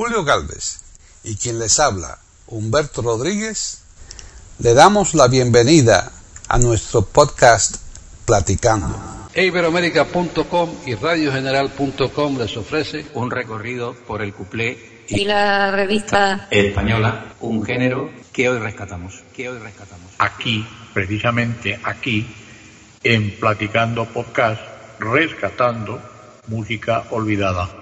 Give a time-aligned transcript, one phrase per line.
[0.00, 0.80] Julio Galvez
[1.24, 3.82] y quien les habla, Humberto Rodríguez,
[4.58, 6.10] le damos la bienvenida
[6.48, 7.76] a nuestro podcast
[8.24, 8.98] Platicando.
[9.34, 17.62] Iberoamérica.com y radiogeneral.com les ofrece un recorrido por el cuplé y la revista española, un
[17.62, 20.14] género que hoy rescatamos, que hoy rescatamos.
[20.16, 22.26] Aquí, precisamente aquí,
[23.04, 24.62] en Platicando Podcast,
[24.98, 26.00] rescatando
[26.46, 27.79] música olvidada.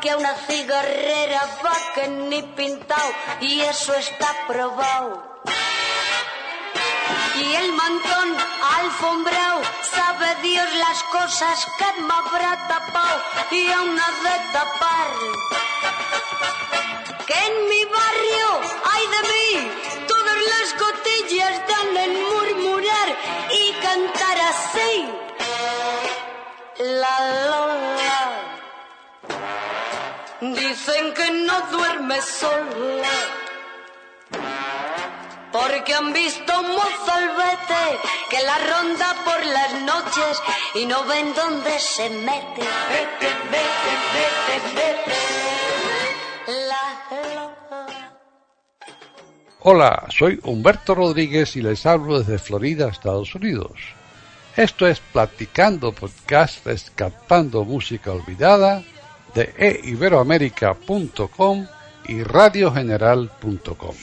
[0.00, 5.42] Que a una cigarrera va que ni pintado y eso está probado.
[7.36, 8.36] Y el mantón
[8.80, 9.62] alfombrado
[9.94, 15.08] sabe Dios las cosas que me habrá tapado y aún ha de tapar.
[17.26, 18.48] Que en mi barrio
[18.92, 23.08] hay de mí todas las cotillas dan en murmurar
[23.50, 25.08] y cantar así.
[26.78, 28.07] La Lola.
[30.40, 33.10] Dicen que no duerme sola.
[35.50, 37.98] Porque han visto un mozalbete
[38.30, 40.40] que la ronda por las noches
[40.76, 42.60] y no ven dónde se mete.
[42.60, 45.16] Vete, vete, vete, vete.
[46.68, 48.18] La Lola.
[49.60, 53.72] Hola, soy Humberto Rodríguez y les hablo desde Florida, Estados Unidos.
[54.56, 58.84] Esto es Platicando Podcast Rescatando Música Olvidada
[59.34, 61.66] de eiberoamerica.com
[62.06, 63.94] y radiogeneral.com.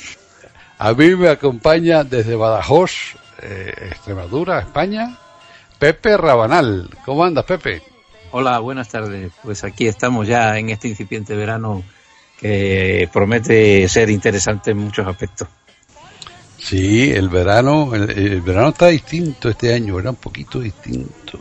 [0.78, 5.18] A mí me acompaña desde Badajoz, eh, Extremadura, España,
[5.80, 6.90] Pepe Rabanal.
[7.06, 7.81] ¿Cómo andas, Pepe?
[8.31, 9.31] Hola, buenas tardes.
[9.42, 11.84] Pues aquí estamos ya en este incipiente verano
[12.38, 15.47] que promete ser interesante en muchos aspectos.
[16.57, 21.40] Sí, el verano, el, el verano está distinto este año, era un poquito distinto.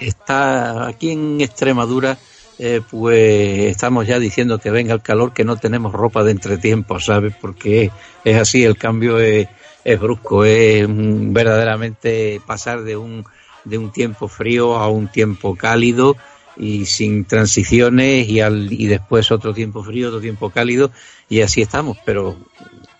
[0.00, 2.18] Está aquí en Extremadura,
[2.58, 6.98] eh, pues estamos ya diciendo que venga el calor, que no tenemos ropa de entretiempo,
[7.00, 7.34] ¿sabes?
[7.40, 7.90] Porque
[8.24, 9.48] es así, el cambio es,
[9.84, 13.24] es brusco, es mm, verdaderamente pasar de un,
[13.64, 16.16] de un tiempo frío a un tiempo cálido
[16.56, 20.90] y sin transiciones y, al, y después otro tiempo frío, otro tiempo cálido
[21.28, 22.36] y así estamos, pero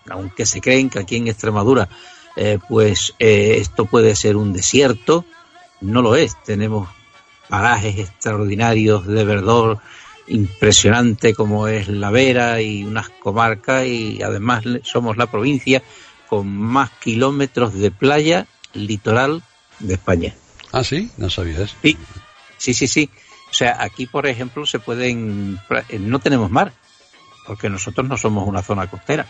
[0.09, 1.89] aunque se creen que aquí en Extremadura
[2.39, 5.25] eh, pues eh, esto puede ser un desierto,
[5.81, 6.37] no lo es.
[6.43, 6.87] Tenemos
[7.49, 9.79] parajes extraordinarios de verdor
[10.27, 15.81] impresionante como es La Vera y unas comarcas y además somos la provincia
[16.27, 19.41] con más kilómetros de playa litoral
[19.79, 20.35] de España.
[20.71, 21.75] Ah, sí, no sabía eso.
[21.81, 21.97] Sí,
[22.57, 23.09] sí, sí, sí.
[23.49, 25.59] O sea, aquí, por ejemplo, se pueden...
[25.99, 26.73] No tenemos mar,
[27.45, 29.25] porque nosotros no somos una zona costera,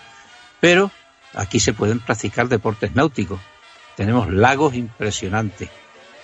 [0.59, 0.91] pero
[1.35, 3.39] aquí se pueden practicar deportes náuticos.
[3.95, 5.69] Tenemos lagos impresionantes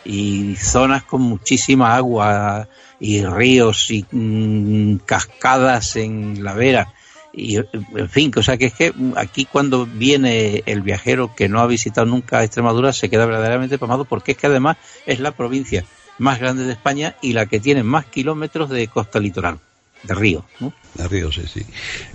[0.06, 2.68] y zonas con muchísima agua
[3.00, 6.94] y ríos y mm, cascadas en la vera
[7.36, 11.62] y en fin, o sea que es que aquí cuando viene el viajero que no
[11.62, 14.78] ha visitado nunca Extremadura se queda verdaderamente pamado porque es que además
[15.08, 15.84] es la provincia
[16.20, 19.58] más grande de España y la que tiene más kilómetros de costa litoral,
[20.04, 20.46] de río.
[20.60, 20.74] ¿no?
[20.94, 21.66] De río, sí, sí.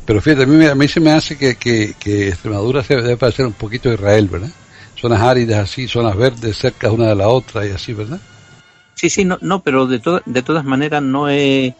[0.04, 3.16] Pero fíjate, a mí, a mí se me hace que, que, que Extremadura se debe
[3.16, 4.50] parecer un poquito a Israel, ¿verdad?
[5.00, 8.20] Zonas áridas así, zonas verdes cerca una de la otra y así, ¿verdad?
[8.94, 11.72] Sí, sí, no, no pero de, to de todas maneras no es,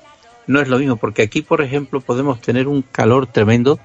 [0.46, 3.80] no es lo mismo, porque aquí, por ejemplo, podemos tener un calor tremendo,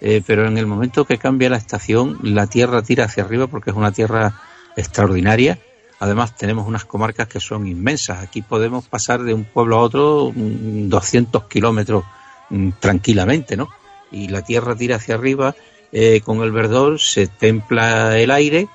[0.00, 3.70] eh, pero en el momento que cambia la estación, la tierra tira hacia arriba porque
[3.70, 4.40] es una tierra
[4.74, 5.58] extraordinaria.
[6.00, 8.22] Además, tenemos unas comarcas que son inmensas.
[8.22, 12.04] Aquí podemos pasar de un pueblo a otro 200 kilómetros
[12.48, 13.68] mm, tranquilamente, ¿no?
[14.10, 15.54] Y la tierra tira hacia arriba
[15.92, 18.68] eh, con el verdor, se templa el aire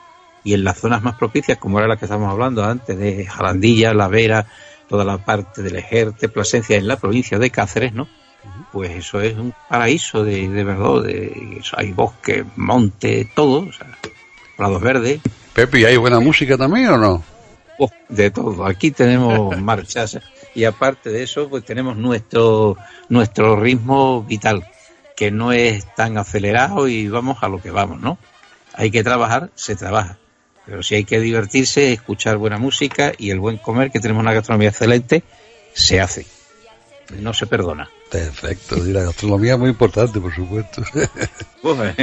[0.43, 3.93] y en las zonas más propicias, como era la que estábamos hablando antes, de Jarandilla,
[3.93, 4.45] La Vera,
[4.87, 8.07] toda la parte del Ejerte, Plasencia, en la provincia de Cáceres, ¿no?
[8.71, 13.71] Pues eso es un paraíso de, de verdad, de, eso, hay bosque, monte, todo, o
[13.71, 13.87] sea,
[14.57, 15.21] prados verdes.
[15.53, 17.23] Pepe, ¿y hay buena música también o no?
[17.79, 20.19] Oh, de todo, aquí tenemos marchas
[20.53, 22.77] y aparte de eso, pues tenemos nuestro,
[23.09, 24.67] nuestro ritmo vital,
[25.15, 28.17] que no es tan acelerado y vamos a lo que vamos, ¿no?
[28.73, 30.17] Hay que trabajar, se trabaja.
[30.65, 34.33] Pero si hay que divertirse, escuchar buena música y el buen comer, que tenemos una
[34.33, 35.23] gastronomía excelente,
[35.73, 36.25] se hace.
[37.19, 37.89] no se perdona.
[38.09, 40.83] Perfecto, y la gastronomía es muy importante, por supuesto.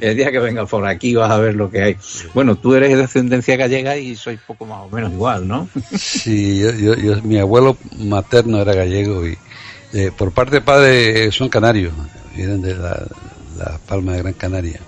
[0.00, 1.96] el día que vengas por aquí vas a ver lo que hay.
[2.32, 5.68] Bueno, tú eres de ascendencia gallega y sois poco más o menos igual, ¿no?
[5.98, 9.36] sí, yo, yo, mi abuelo materno era gallego y
[9.94, 11.92] eh, por parte de padre son canarios,
[12.36, 13.04] vienen de la,
[13.58, 14.80] la Palma de Gran Canaria.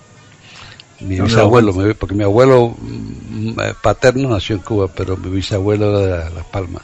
[1.01, 6.29] Mi bisabuelo, porque mi abuelo mm, eh, paterno nació en Cuba, pero mi bisabuelo era
[6.29, 6.83] de Las Palmas.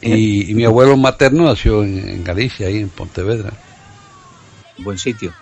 [0.00, 3.52] Y, mi abuelo materno nació en, Galicia, ahí en Pontevedra.
[4.78, 5.32] Buen sitio.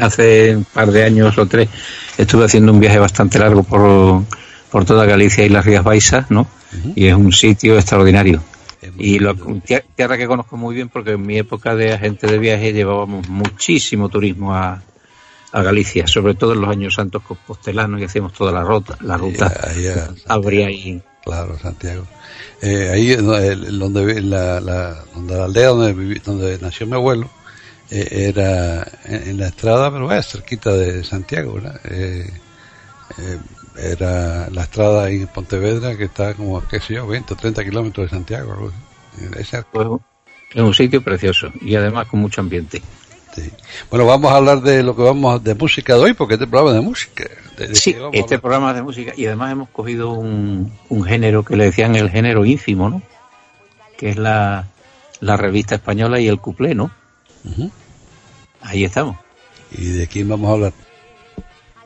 [0.00, 1.68] Hace un par de años o tres
[2.16, 4.24] estuve haciendo un viaje bastante largo por,
[4.70, 6.48] por toda Galicia y las Rías Baixas, ¿no?
[6.94, 8.42] Y es un sitio extraordinario.
[8.96, 9.34] Y lo,
[9.94, 14.08] tierra que conozco muy bien porque en mi época de agente de viaje llevábamos muchísimo
[14.08, 14.82] turismo a,
[15.52, 19.16] a Galicia, sobre todo en los años santos compostelanos y hacíamos toda la ruta, la
[19.18, 19.52] ruta.
[20.26, 21.02] Habría ahí.
[21.24, 22.06] Claro, Santiago.
[22.62, 27.30] Eh, ahí donde la, la, donde la aldea donde, donde nació mi abuelo
[27.90, 31.80] eh, era en, la estrada pero es cerquita de Santiago ¿verdad?
[31.84, 32.28] Eh,
[33.76, 37.64] era la estrada ahí en Pontevedra que está como qué sé yo 20 o 30
[37.64, 38.72] kilómetros de Santiago
[39.72, 39.94] pues,
[40.52, 42.82] es un sitio precioso y además con mucho ambiente
[43.90, 46.70] bueno, vamos a hablar de lo que vamos de música de hoy, porque este programa
[46.70, 47.24] es de música.
[47.72, 50.70] sí, este programa es de música y además hemos cogido un,
[51.06, 53.02] género que le decían el género ínfimo, ¿no?
[53.96, 54.66] Que es la,
[55.20, 56.90] revista española y el cuplé, ¿no?
[58.62, 59.16] Ahí estamos.
[59.70, 60.72] ¿Y de quién vamos a hablar?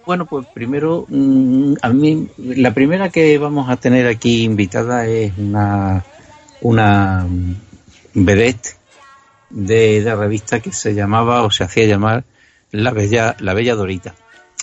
[0.04, 5.32] Bueno, pues primero, mm, a mí, la primera que vamos a tener aquí invitada es
[5.38, 6.04] una,
[6.60, 7.54] una mm,
[8.14, 8.81] vedette
[9.52, 12.24] de, de revista que se llamaba o se hacía llamar
[12.70, 14.14] La Bella, La Bella Dorita.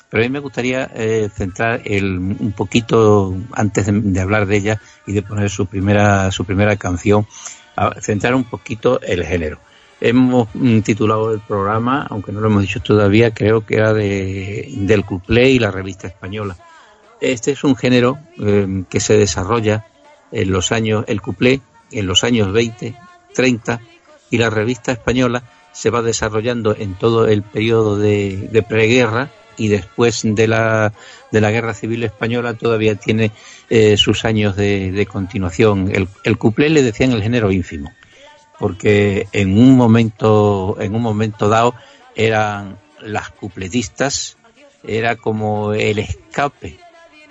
[0.10, 4.82] Pero a mí me gustaría eh, centrar el, un poquito, antes de, hablar de ella
[5.06, 7.28] y de poner su primera, su primera canción,
[8.02, 9.60] centrar un poquito el género.
[10.02, 14.68] Hemos mm, titulado el programa, aunque no lo hemos dicho todavía, creo que era de,
[14.78, 16.58] del cuplé y la revista española.
[17.22, 19.86] Este es un género eh, que se desarrolla
[20.32, 22.96] en los años, el cuplé, en los años 20,
[23.34, 23.82] 30
[24.30, 30.22] y la revista española se va desarrollando en todo el periodo de, preguerra y después
[30.24, 30.94] de la,
[31.32, 33.32] de la guerra civil española todavía tiene
[33.70, 35.92] eh, sus años de, continuación.
[35.94, 37.92] El, el cuplé le decían el género ínfimo,
[38.58, 41.76] porque en un momento, en un momento dado
[42.16, 44.38] eran las cupletistas,
[44.84, 46.80] era como el escape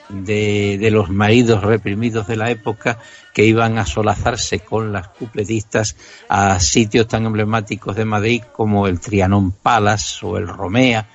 [0.08, 2.98] de, los maridos reprimidos de la época
[3.34, 5.96] que iban a solazarse con las cupletistas
[6.28, 11.08] a sitios tan emblemáticos de Madrid como el Trianón Palace o el Romea.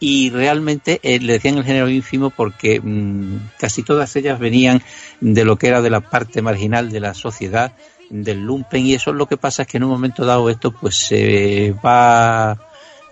[0.00, 4.80] Y realmente eh, le decían el género ínfimo porque mm, casi todas ellas venían
[5.20, 7.72] de lo que era de la parte marginal de la sociedad,
[8.08, 10.70] del lumpen, y eso es lo que pasa es que en un momento dado esto
[10.70, 12.67] pues se va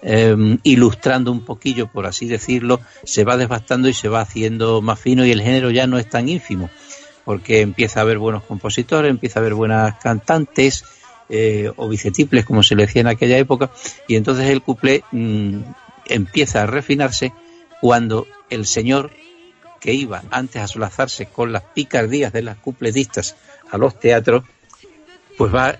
[0.09, 5.01] Em, ilustrando un poquillo, por así decirlo, se va desbastando y se va haciendo más
[5.01, 6.71] fino y el género ya no es tan ínfimo,
[7.25, 10.85] porque empieza a haber buenos compositores, empieza a haber buenas cantantes
[11.29, 13.73] eh, o bicetiples, como se le decía en aquella época,
[14.07, 15.63] y entonces el cuplé mm,
[16.05, 17.33] empieza a refinarse
[17.81, 19.11] cuando el señor
[19.81, 23.35] que iba antes a solazarse con las picardías de las cupletistas
[23.73, 24.45] a los teatros,
[25.37, 25.77] pues va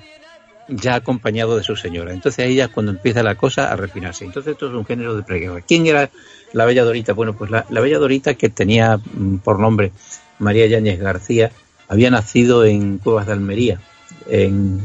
[0.69, 2.13] ya acompañado de su señora.
[2.13, 4.25] Entonces ahí ya cuando empieza la cosa a refinarse.
[4.25, 5.61] Entonces esto es un género de preguerra.
[5.61, 6.11] ¿Quién era
[6.53, 7.13] la Bella Dorita?
[7.13, 9.93] Bueno, pues la, Bella Dorita que tenía mm, por nombre
[10.39, 11.53] María Yáñez García,
[11.89, 13.81] había nacido en Cuevas de Almería,
[14.29, 14.81] en,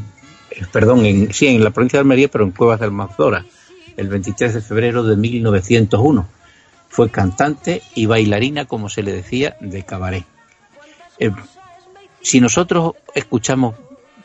[0.52, 3.46] eh, perdón, en, sí, en la provincia de Almería, pero en Cuevas de Almanzora,
[3.98, 6.28] el 23 de febrero de 1901.
[6.90, 10.26] Fue cantante y bailarina, como se le decía, de cabaret.
[11.20, 11.32] Eh,
[12.22, 13.76] si nosotros escuchamos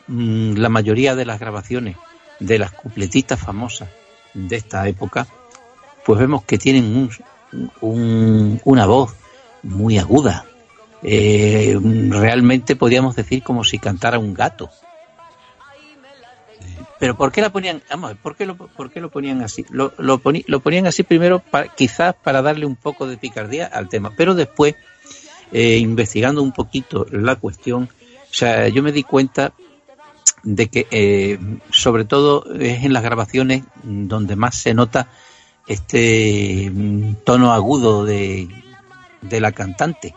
[0.08, 1.96] Mm, la mayoría de las grabaciones
[2.38, 3.88] de las cupletitas famosas
[4.34, 5.26] de esta época,
[6.04, 7.10] pues vemos que tienen
[7.80, 9.14] un, una voz
[9.62, 10.46] muy aguda.
[11.02, 11.78] Eh,
[12.10, 14.70] realmente podríamos decir como si cantara un gato.
[16.98, 17.82] Pero ¿por qué la ponían?
[17.90, 19.66] Vamos, ¿por qué lo, por qué lo ponían así?
[19.70, 21.42] Lo, lo, ponían así primero
[21.76, 24.76] quizás para darle un poco de picardía al tema, pero después,
[25.52, 27.90] eh, investigando un poquito la cuestión,
[28.30, 29.52] o sea, yo me di cuenta
[30.46, 31.38] de que eh,
[31.70, 35.08] sobre todo es en las grabaciones donde más se nota
[35.66, 38.48] este mm, tono agudo de,
[39.22, 40.14] de la cantante.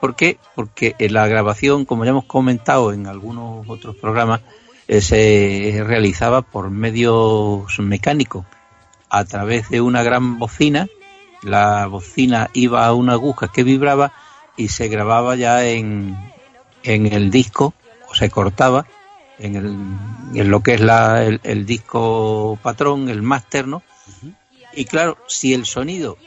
[0.00, 0.38] ¿Por qué?
[0.56, 4.40] Porque la grabación, como ya hemos comentado en algunos otros programas,
[4.88, 8.44] eh, se realizaba por medios mecánicos,
[9.08, 10.88] a través de una gran bocina.
[11.42, 14.12] La bocina iba a una aguja que vibraba
[14.56, 16.18] y se grababa ya en,
[16.82, 17.72] en el disco,
[18.10, 18.86] o se cortaba
[19.38, 19.66] en, el,
[20.38, 23.82] en lo que es la, el, disco patrón, el máster, ¿no?
[24.72, 26.18] Y claro, si el sonido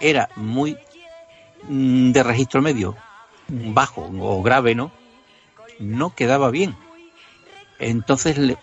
[0.00, 0.76] era muy
[1.64, 2.96] mm, de registro medio,
[3.48, 4.92] bajo o grave, ¿no?
[5.78, 6.76] No quedaba bien.
[7.78, 8.56] Entonces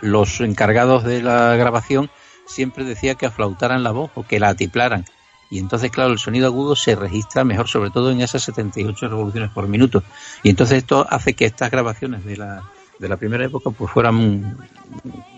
[0.00, 2.10] los encargados de la grabación
[2.46, 5.04] siempre decía que aflautaran la voz o que la atiplaran.
[5.50, 9.50] Y entonces, claro, el sonido agudo se registra mejor, sobre todo en esas 78 revoluciones
[9.50, 10.02] por minuto.
[10.42, 12.64] Y entonces esto hace que estas grabaciones de la,
[12.98, 14.56] de la primera época pues fueran,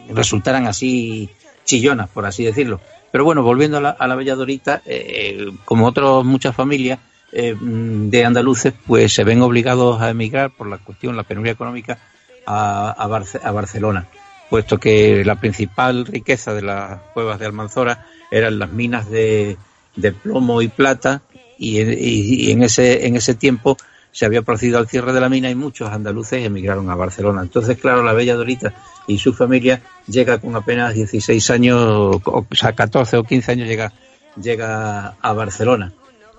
[0.08, 1.30] resultaran así
[1.64, 2.80] chillonas, por así decirlo.
[3.10, 6.98] Pero bueno, volviendo a la, a la Bella Dorita, eh, como otras muchas familias
[7.32, 11.98] eh, de andaluces, pues se ven obligados a emigrar por la cuestión, la penuria económica,
[12.46, 14.06] a, a, Barcelona,
[14.48, 19.56] puesto que la principal riqueza de las cuevas de Almanzora eran las minas de,
[19.96, 21.22] de plomo y plata,
[21.58, 23.76] y, en, ese, en ese tiempo
[24.12, 27.42] se había procedido al cierre de la mina y muchos andaluces emigraron a Barcelona.
[27.42, 28.74] Entonces, claro, la Bella Dorita
[29.06, 33.92] y su familia llega con apenas 16 años, o sea, 14 o 15 años llega,
[34.40, 35.92] llega a Barcelona.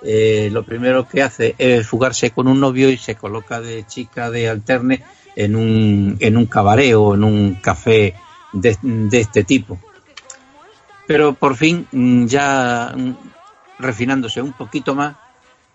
[0.03, 4.29] Eh, lo primero que hace es fugarse con un novio y se coloca de chica
[4.29, 5.03] de alterne
[5.35, 8.15] en un, en un cabaret o en un café
[8.53, 8.77] de,
[9.11, 9.79] este tipo.
[11.05, 11.87] Pero por fin,
[12.27, 12.93] ya
[13.79, 15.15] refinándose un poquito más,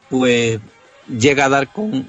[0.09, 0.61] pues
[1.09, 2.07] llega a dar con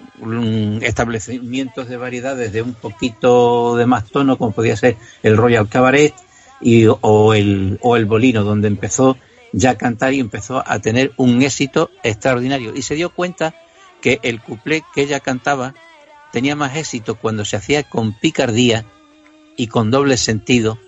[0.82, 6.14] establecimientos de variedades de un poquito de más tono, como podía ser el Royal Cabaret
[6.62, 9.18] y, o, el, o el Bolino, donde empezó
[9.52, 12.74] ya a cantar y empezó a tener un éxito extraordinario.
[12.76, 13.54] Y se dio cuenta
[14.02, 15.74] que el cuplé que ella cantaba
[16.32, 18.86] tenía más éxito cuando se hacía con picardía
[19.56, 20.80] y con doble sentido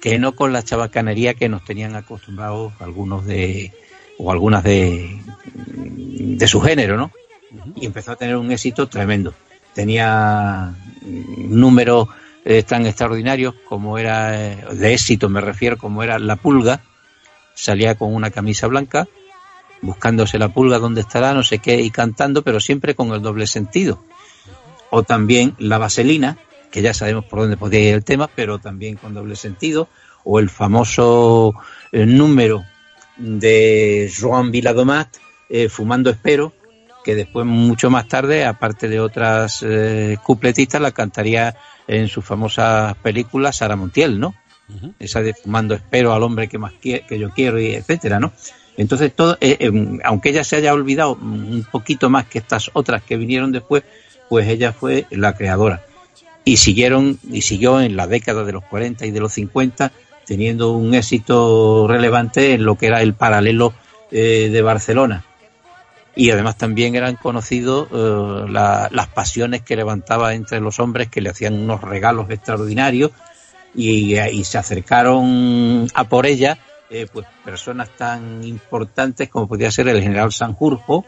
[0.00, 3.72] que no con la chabacanería que nos tenían acostumbrados algunos de
[4.18, 5.18] o algunas de
[6.36, 7.10] de su género, ¿no?
[7.74, 9.34] Y empezó a tener un éxito tremendo.
[9.74, 12.08] Tenía números
[12.44, 16.80] eh, tan extraordinarios como era, eh, de éxito me refiero, como era La Pulga,
[17.54, 19.08] salía con una camisa blanca,
[19.82, 23.46] buscándose la pulga donde estará, no sé qué, y cantando, pero siempre con el doble
[23.46, 24.02] sentido.
[24.90, 26.38] O también La Vaselina,
[26.70, 29.88] que ya sabemos por dónde podía ir el tema, pero también con doble sentido,
[30.24, 31.54] o el famoso
[31.92, 32.64] eh, número
[33.16, 35.08] de Joan Viladomat,
[35.48, 36.52] eh, Fumando Espero,
[37.04, 41.56] que después, mucho más tarde, aparte de otras eh, cupletistas, la cantaría
[41.86, 44.34] en sus famosas películas Sara Montiel, ¿no?
[44.98, 48.32] Esa de Fumando Espero al hombre que más que yo quiero, y etcétera, ¿no?
[48.76, 49.70] Entonces, todo, eh,
[50.04, 53.84] aunque ella se haya olvidado un poquito más que estas otras que vinieron después,
[54.28, 55.85] pues ella fue la creadora.
[56.46, 59.92] Y siguieron, y siguió en la década de los 40 y de los 50,
[60.24, 63.74] teniendo un éxito relevante en lo que era el paralelo
[64.10, 65.26] de Barcelona.
[66.18, 71.28] Y además también eran conocidos eh, las pasiones que levantaba entre los hombres que le
[71.28, 73.10] hacían unos regalos extraordinarios
[73.74, 76.56] y, se acercaron a por ella
[76.88, 81.04] eh, pues personas tan importantes como podía ser el general Sanjurjo,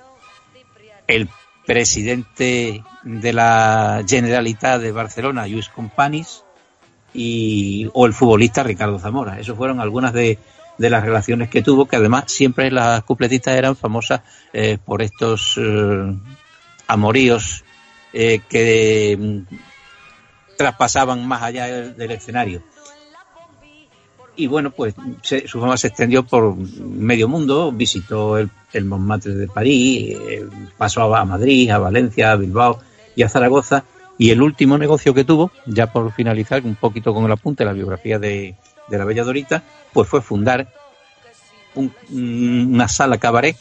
[1.06, 1.30] el
[1.68, 6.42] presidente de la Generalitat de Barcelona, Luis Companys,
[7.12, 9.38] y, o el futbolista Ricardo Zamora.
[9.38, 10.38] Esos fueron algunas de,
[10.78, 14.22] de las relaciones que tuvo, que además siempre las cupletistas eran famosas
[14.54, 16.16] eh, por estos eh,
[16.86, 17.64] amoríos
[18.14, 19.54] eh, que mm,
[20.56, 22.62] traspasaban más allá del, escenario.
[24.38, 29.48] Y bueno, pues su fama se extendió por medio mundo, visitó el, el Montmartre de
[29.48, 30.16] París,
[30.76, 32.78] pasó a Madrid, a Valencia, a Bilbao
[33.16, 33.82] y a Zaragoza.
[34.16, 37.72] Y el último negocio que tuvo, ya por finalizar un poquito con el apunte, la
[37.72, 38.54] biografía de,
[38.88, 40.72] la Bella Dorita, pues fue fundar
[41.74, 43.56] una sala cabaret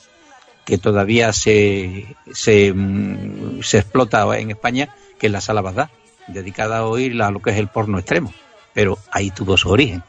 [0.63, 5.89] que todavía se, se, mm, se, explota en España, que es la sala Bagdad,
[6.27, 8.31] dedicada a oír a lo que es el porno extremo,
[8.75, 10.03] pero ahí tuvo su origen.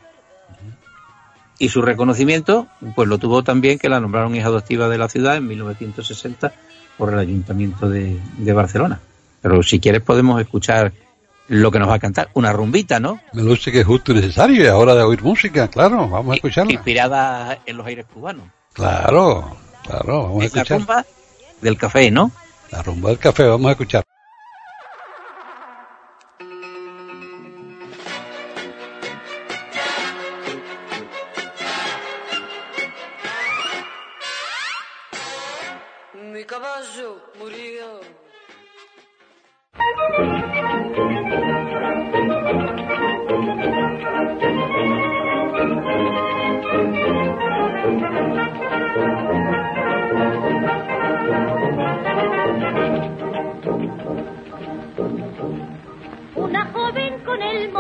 [1.59, 5.37] Y su reconocimiento, pues lo tuvo también que la nombraron hija adoptiva de la ciudad
[5.37, 6.53] en 1960
[6.97, 9.01] por el Ayuntamiento de, de Barcelona.
[9.43, 10.93] Pero si quieres podemos escuchar
[11.49, 13.21] lo que nos va a cantar, una rumbita, ¿no?
[13.33, 16.35] Me luce que es justo y necesario, y ahora de oír música, claro, vamos a
[16.37, 16.73] escucharla.
[16.73, 18.45] Inspirada en los aires cubanos.
[18.75, 20.71] Claro, claro, vamos a escuchar.
[20.71, 21.07] La rumba
[21.63, 22.31] del café, ¿no?
[22.71, 24.05] La rumba del café, vamos a escuchar.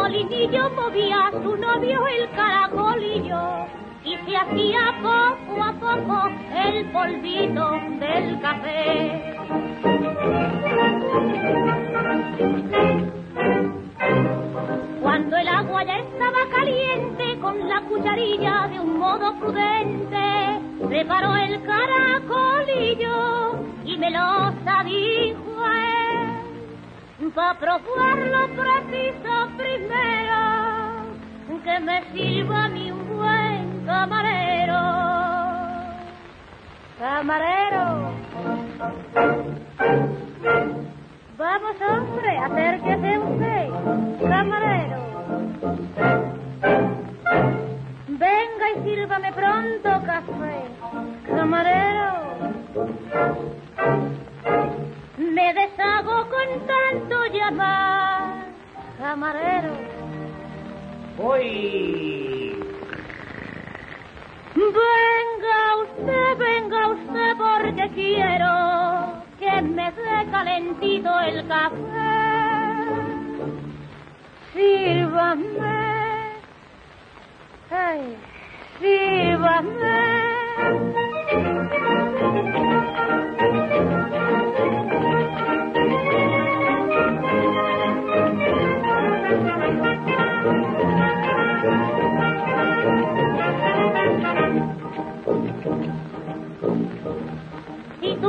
[0.09, 3.67] Molinillo movía su novio el caracolillo
[4.03, 6.31] y se hacía poco a poco
[6.65, 9.35] el polvito del café.
[15.03, 21.62] Cuando el agua ya estaba caliente, con la cucharilla de un modo prudente, preparó el
[21.65, 24.53] caracolillo y me lo
[24.85, 25.78] dijo él.
[27.35, 31.17] Para probarlo preciso primero,
[31.63, 34.83] que me sirva mi buen camarero.
[36.99, 38.15] Camarero.
[41.31, 43.69] Vamos, hombre, acérquese usted,
[44.29, 45.45] camarero.
[48.07, 50.77] Venga y sírvame pronto café,
[51.27, 52.55] camarero.
[56.38, 58.45] Con tanto llamar,
[58.97, 59.73] camarero.
[61.16, 62.57] Voy.
[64.54, 71.75] Venga usted, venga usted porque quiero que me dé calentito el café.
[74.54, 75.42] Sírvame,
[77.68, 78.16] ay,
[78.78, 79.99] sírvame.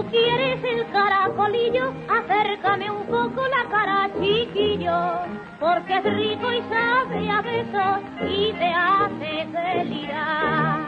[0.10, 5.20] Quieres el caracolillo, acércame un poco la cara, chiquillo,
[5.60, 8.00] porque es rico y sabe a besos
[8.30, 10.80] y te hace delirar.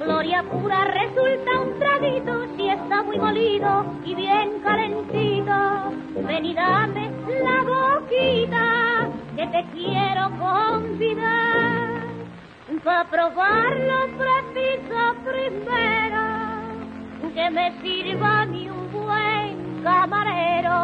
[0.00, 5.92] Gloria pura resulta un traguito si está muy molido y bien calentito.
[6.26, 7.10] Ven y dame
[7.42, 11.95] la boquita que te quiero convidar.
[12.86, 16.22] Para probarlo preciso primero
[17.34, 20.78] que me sirva ni un buen camarero.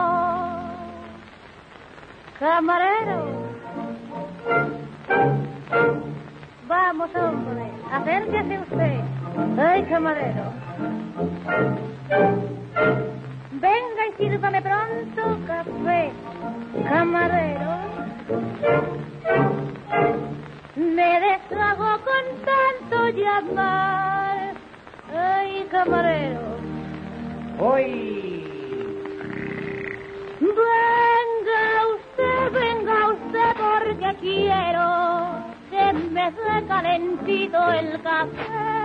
[2.41, 3.19] Camarero.
[6.67, 9.01] Vamos, hombre, acérquese usted.
[9.65, 10.43] Ay, camarero.
[13.53, 16.11] Venga y sírvame pronto café,
[16.88, 17.73] camarero.
[20.75, 24.55] Me deshago con tanto llamar.
[25.15, 26.41] Ay, camarero.
[27.59, 28.49] Voy.
[30.41, 31.63] Venga
[31.95, 34.87] usted, venga usted porque quiero
[35.71, 38.83] que me dé calentito el café.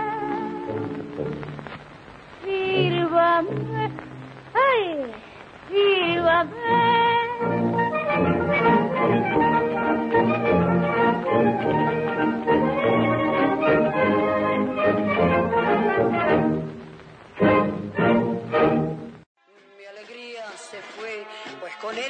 [2.44, 3.90] Sírvame,
[4.54, 5.14] ay,
[5.70, 6.18] Mi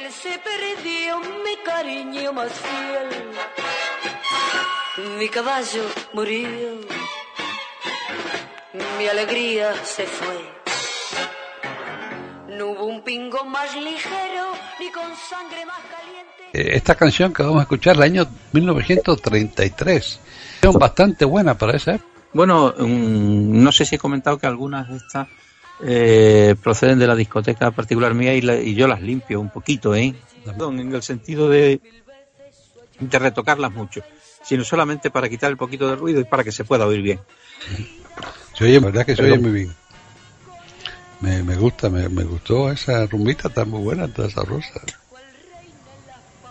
[0.09, 3.09] él se perdió mi cariño más fiel.
[5.17, 6.49] Mi caballo murió,
[8.97, 10.49] mi alegría se fue.
[12.57, 16.43] No hubo un pingo más ligero, ni con sangre más caliente.
[16.53, 20.19] Eh, Esta canción que vamos a escuchar el año 1933.
[20.61, 22.09] Es bastante buena para esa época.
[22.33, 25.27] Bueno, mm, no sé si he comentado que algunas de estas
[25.81, 29.95] eh, proceden de la discoteca particular mía y, la- y yo las limpio un poquito,
[29.95, 30.13] ¿eh?
[30.43, 31.79] Perdón, en el sentido de,
[32.99, 34.01] de retocarlas mucho,
[34.41, 37.19] sino solamente para quitar el poquito de ruido y para que se pueda oír bien.
[38.53, 39.39] Se oye, verdad que se Perdón.
[39.39, 39.73] oye muy bien.
[41.21, 44.79] Me, me gusta, me, me gustó esa rumbita tan muy buena, toda esa rosa.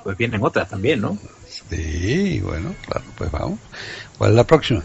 [0.02, 1.18] Pues vienen otras también, ¿no?
[1.70, 3.58] Sí, bueno, claro, pues vamos.
[4.16, 4.82] ¿Cuál es la próxima?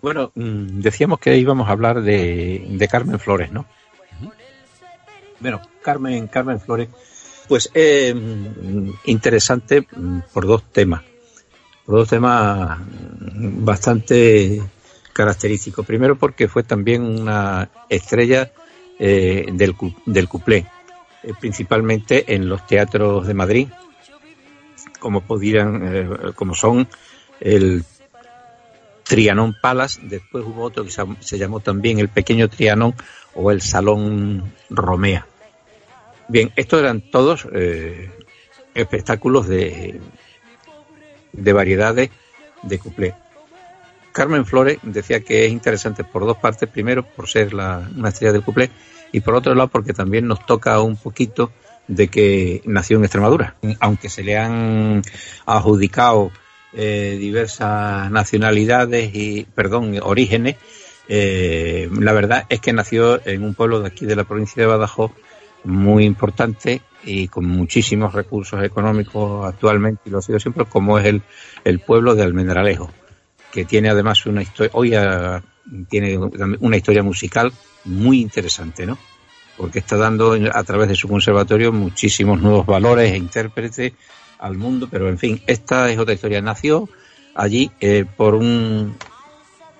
[0.00, 3.66] Bueno, mm, decíamos que íbamos a hablar de, de Carmen Flores, ¿no?
[5.40, 6.88] Bueno, Carmen, Carmen Flores,
[7.48, 11.02] pues eh, mm, interesante mm, por dos temas,
[11.84, 12.78] por dos temas
[13.20, 14.62] bastante
[15.12, 15.86] característicos.
[15.86, 18.52] Primero porque fue también una estrella
[18.98, 19.74] eh, del,
[20.06, 20.66] del cuplé,
[21.22, 23.68] eh, principalmente en los teatros de Madrid,
[25.00, 26.88] como podían, eh, como son
[27.40, 27.84] el
[29.08, 32.94] Trianon Palace, después hubo otro que se, llamó también el Pequeño Trianon
[33.34, 35.26] o el Salón Romea.
[36.28, 38.10] Bien, estos eran todos eh,
[38.74, 39.98] espectáculos de,
[41.32, 42.10] de variedades
[42.62, 43.14] de cuplé.
[44.12, 46.68] Carmen Flores decía que es interesante por dos partes.
[46.68, 48.70] Primero, por ser la, una estrella del cuplé
[49.10, 51.50] y por otro lado, porque también nos toca un poquito
[51.86, 53.54] de que nació en Extremadura.
[53.80, 55.02] Aunque se le han
[55.46, 56.30] adjudicado
[56.72, 60.56] eh, diversas nacionalidades y, perdón, orígenes,
[61.08, 64.66] eh, la verdad es que nació en un pueblo de aquí de la provincia de
[64.66, 65.12] Badajoz
[65.64, 71.06] muy importante y con muchísimos recursos económicos actualmente y lo ha sido siempre como es
[71.06, 71.22] el,
[71.64, 72.90] el pueblo de Almendralejo
[73.52, 74.92] que tiene además una historia hoy
[75.88, 77.52] tiene una historia musical
[77.84, 78.98] muy interesante no
[79.56, 83.92] porque está dando a través de su conservatorio muchísimos nuevos valores e intérpretes
[84.38, 86.40] al mundo pero en fin esta es otra historia.
[86.40, 86.88] Nació
[87.34, 88.96] allí eh, por un,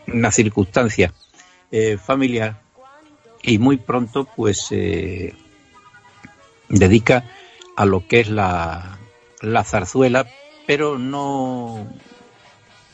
[0.06, 1.12] una circunstancia
[1.70, 2.60] eh, familiar
[3.42, 5.34] y muy pronto pues eh,
[6.68, 7.24] dedica
[7.76, 8.98] a lo que es la,
[9.40, 10.26] la zarzuela,
[10.66, 11.86] pero no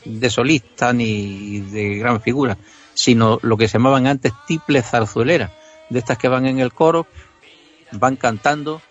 [0.05, 2.57] de solista ni de gran figura,
[2.93, 5.51] sino lo que se llamaban antes tiples zarzueleras,
[5.89, 7.07] de estas que van en el coro,
[7.91, 8.81] van cantando,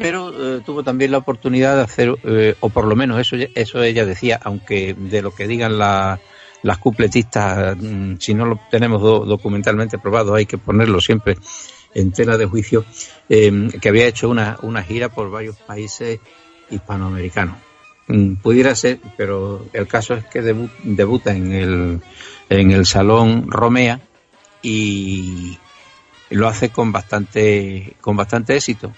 [0.00, 3.82] pero eh, tuvo también la oportunidad de hacer, eh, o por lo menos eso, eso
[3.82, 6.18] ella decía, aunque de lo que digan la,
[6.62, 11.36] las cupletistas, mm, si no lo tenemos documentalmente probado, hay que ponerlo siempre
[11.92, 12.86] en tela de juicio,
[13.28, 16.18] em, que había hecho una, una gira por varios países
[16.70, 17.56] hispanoamericanos.
[18.06, 22.00] Mm, pudiera ser, pero el caso es que debuta en el,
[22.48, 24.00] en el Salón Romea
[24.62, 25.58] y
[26.30, 28.94] lo hace con bastante, con bastante éxito,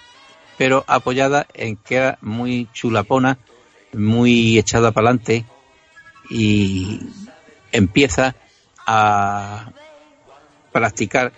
[0.62, 3.36] pero apoyada en que era muy chulapona,
[3.92, 5.44] muy echada para adelante
[6.30, 7.00] y
[7.72, 8.36] empieza
[8.86, 9.72] a
[10.70, 11.32] practicar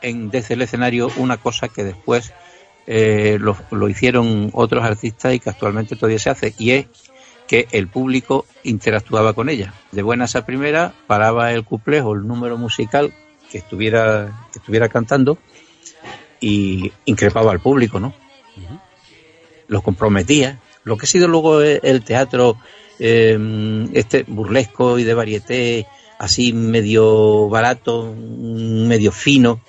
[0.00, 2.32] en, desde el escenario una cosa que después
[2.86, 6.86] eh, lo, lo, hicieron otros artistas y que actualmente todavía se hace, y es
[7.46, 9.74] que el público interactuaba con ella.
[9.92, 13.12] De buenas a primera paraba el cuplé o el número musical
[13.52, 15.36] que estuviera, que estuviera cantando
[16.40, 18.14] y increpaba al público, ¿no?
[19.68, 20.58] Lo comprometía.
[20.84, 22.56] Lo que ha sido luego el teatro
[22.98, 25.86] eh, este burlesco y de varieté
[26.18, 29.62] así medio barato, medio fino,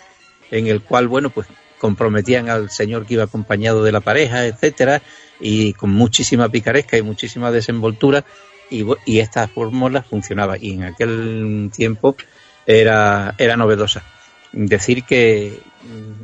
[0.52, 1.48] en el cual, bueno, pues
[1.80, 5.02] comprometían al señor que iba acompañado de la pareja, etcétera,
[5.40, 8.26] y con muchísima picaresca y muchísima desenvoltura,
[8.70, 12.16] y, esta fórmula funcionaba, y en aquel tiempo
[12.66, 14.04] era, era novedosa.
[14.52, 15.58] Decir que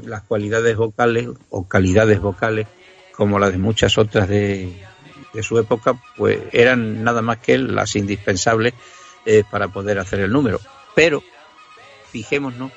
[0.04, 2.68] las cualidades vocales o calidades vocales,
[3.16, 4.82] como las de muchas otras de,
[5.34, 8.74] de su época, pues eran nada más que las indispensables
[9.26, 10.60] eh, para poder hacer el número.
[10.96, 11.24] Pero
[12.12, 12.72] fijémonos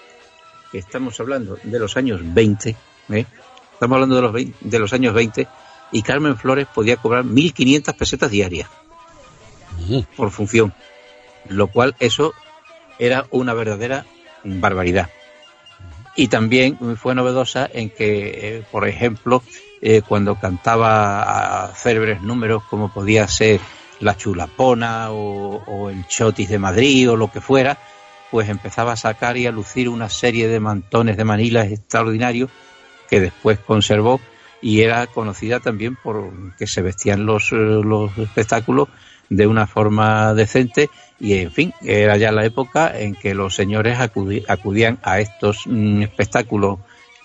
[0.71, 2.77] que estamos hablando de los años 20,
[3.11, 3.27] ¿eh?
[3.73, 5.49] estamos hablando de los, 20, de los años 20
[5.93, 8.69] y Carmen Flores podía cobrar 1.500 pesetas diarias
[10.17, 10.75] por función,
[11.49, 12.35] lo cual eso
[12.99, 14.05] era una verdadera
[14.45, 15.09] barbaridad.
[16.21, 19.43] Y también fue novedosa en que, eh, por ejemplo,
[19.81, 23.59] eh, cuando cantaba a célebres números como podía ser
[24.01, 27.79] La Chulapona o, el Chotis de Madrid o lo que fuera,
[28.31, 32.51] pues empezaba a sacar y a lucir una serie de mantones de manilas extraordinarios
[33.09, 34.21] que después conservó
[34.61, 38.89] y era conocida también por que se vestían los, eh, los espectáculos
[39.31, 44.01] de una forma decente y en fin, era ya la época en que los señores
[44.01, 46.79] acudí, acudían a estos mm, espectáculos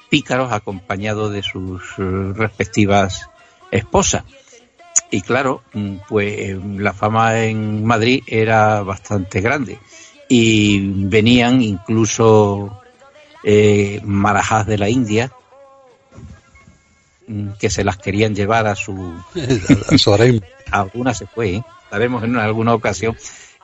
[0.10, 3.30] pícaros acompañados de sus uh, respectivas
[3.72, 4.26] esposas.
[5.12, 9.80] Y claro, mm, pues la fama en Madrid era bastante grande
[10.28, 12.82] y venían incluso
[13.46, 15.32] eh, marajás de la India
[17.28, 19.14] mm, que se las querían llevar a su,
[19.90, 20.14] a su
[20.72, 21.64] algunas se fue, ¿eh?
[21.90, 23.16] sabemos en alguna ocasión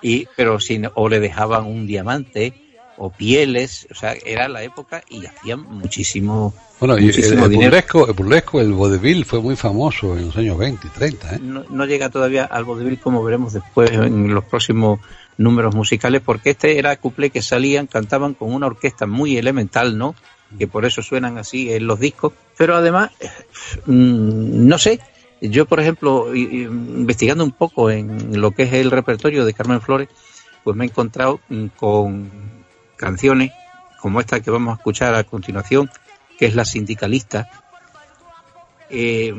[0.02, 2.54] y pero sin o le dejaban un diamante
[2.98, 7.56] o pieles, o sea, era la época y hacían muchísimo, bueno, muchísimo el.
[7.56, 11.36] Burlesco, el burlesco, el vodevil fue muy famoso en los años 20 y 30.
[11.36, 11.40] ¿eh?
[11.42, 15.00] No, no, llega todavía al vodevil como veremos después en los próximos
[15.38, 20.14] números musicales, porque este era cuplé que salían, cantaban con una orquesta muy elemental, ¿no?
[20.60, 23.10] Que por eso suenan así en los discos, pero además,
[23.86, 25.00] mmm, no sé,
[25.42, 30.10] yo por ejemplo, investigando un poco en lo que es el repertorio de Carmen Flores,
[30.64, 31.40] pues me he encontrado
[31.76, 32.30] con
[32.96, 33.52] canciones
[34.00, 35.90] como esta que vamos a escuchar a continuación,
[36.38, 37.50] que es La Sindicalista,
[38.90, 39.34] eh,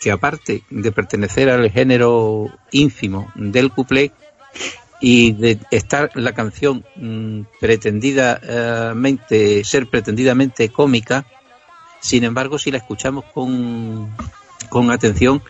[0.00, 4.12] que aparte de pertenecer al género ínfimo del cuplé
[5.00, 11.26] y de estar la canción mmm, pretendidamente, ser pretendidamente cómica,
[12.00, 14.10] sin embargo, si la escuchamos con,
[14.70, 15.42] con atención,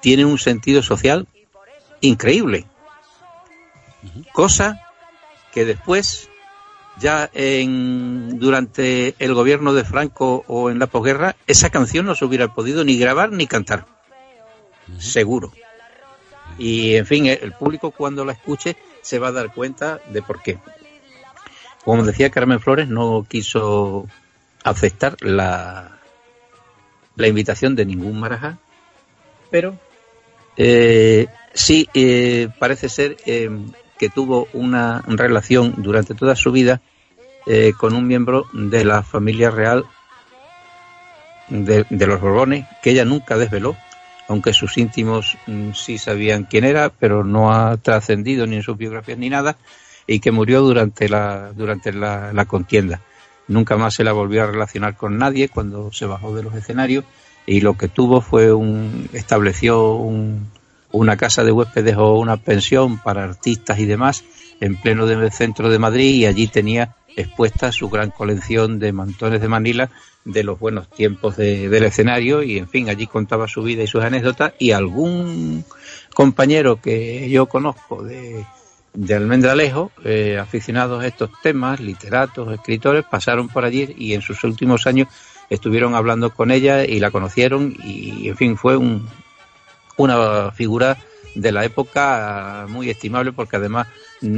[0.00, 1.28] tiene un sentido social
[2.00, 2.64] increíble.
[4.32, 4.80] Cosa
[5.52, 6.30] que después,
[6.98, 12.24] ya en, durante el gobierno de Franco o en la posguerra, esa canción no se
[12.24, 13.86] hubiera podido ni grabar ni cantar.
[14.98, 15.52] Seguro.
[16.58, 20.42] Y en fin, el público cuando la escuche se va a dar cuenta de por
[20.42, 20.58] qué.
[21.84, 24.06] Como decía Carmen Flores, no quiso
[24.62, 25.99] aceptar la,
[27.20, 28.58] la invitación de ningún marajá,
[29.50, 29.78] pero
[30.56, 33.50] eh, sí eh, parece ser eh,
[33.98, 36.80] que tuvo una relación durante toda su vida
[37.46, 39.84] eh, con un miembro de la familia real
[41.48, 43.76] de, de, los Borbones, que ella nunca desveló,
[44.28, 48.76] aunque sus íntimos mm, sí sabían quién era, pero no ha trascendido ni en sus
[48.76, 49.56] biografías ni nada,
[50.06, 53.00] y que murió durante la, durante la, la contienda.
[53.50, 57.04] Nunca más se la volvió a relacionar con nadie cuando se bajó de los escenarios.
[57.46, 60.46] Y lo que tuvo fue un estableció un,
[60.92, 64.22] una casa de huéspedes o una pensión para artistas y demás
[64.60, 69.40] en pleno del centro de Madrid y allí tenía expuesta su gran colección de mantones
[69.40, 69.90] de Manila
[70.24, 73.88] de los buenos tiempos de, del escenario y en fin allí contaba su vida y
[73.88, 75.64] sus anécdotas y algún
[76.14, 78.44] compañero que yo conozco de,
[78.92, 84.42] de Almendralejo, eh, aficionados a estos temas, literatos, escritores, pasaron por allí y en sus
[84.44, 85.08] últimos años
[85.48, 89.08] estuvieron hablando con ella y la conocieron y en fin fue un,
[89.96, 90.96] una figura
[91.34, 93.88] de la época muy estimable porque además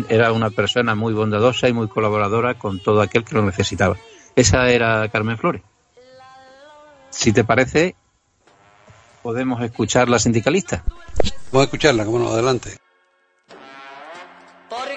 [0.09, 3.97] era una persona muy bondadosa y muy colaboradora con todo aquel que lo necesitaba.
[4.37, 5.63] Esa era Carmen Flores.
[7.11, 7.95] Si te parece,
[9.23, 10.85] podemos escuchar la sindicalista.
[11.51, 12.79] Vamos a escucharla, como no, adelante.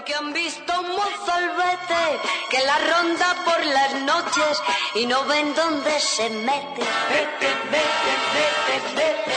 [0.05, 2.19] Porque han visto un mozalbete
[2.51, 4.61] que la ronda por las noches
[4.93, 6.83] y no ven dónde se mete.
[7.09, 9.33] Vete, vete, vete, vete.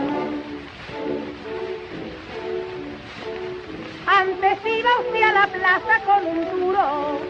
[4.07, 7.21] Antes iba usted a la plaza con un duro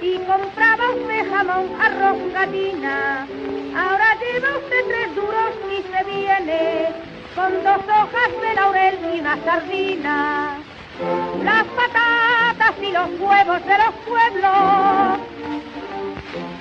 [0.00, 3.26] y compraba usted jamón, arroz, gallina.
[3.76, 6.88] Ahora lleva usted tres duros y se viene
[7.34, 10.56] con dos hojas de laurel y una sardina.
[11.44, 15.20] Las patatas y los huevos de los pueblos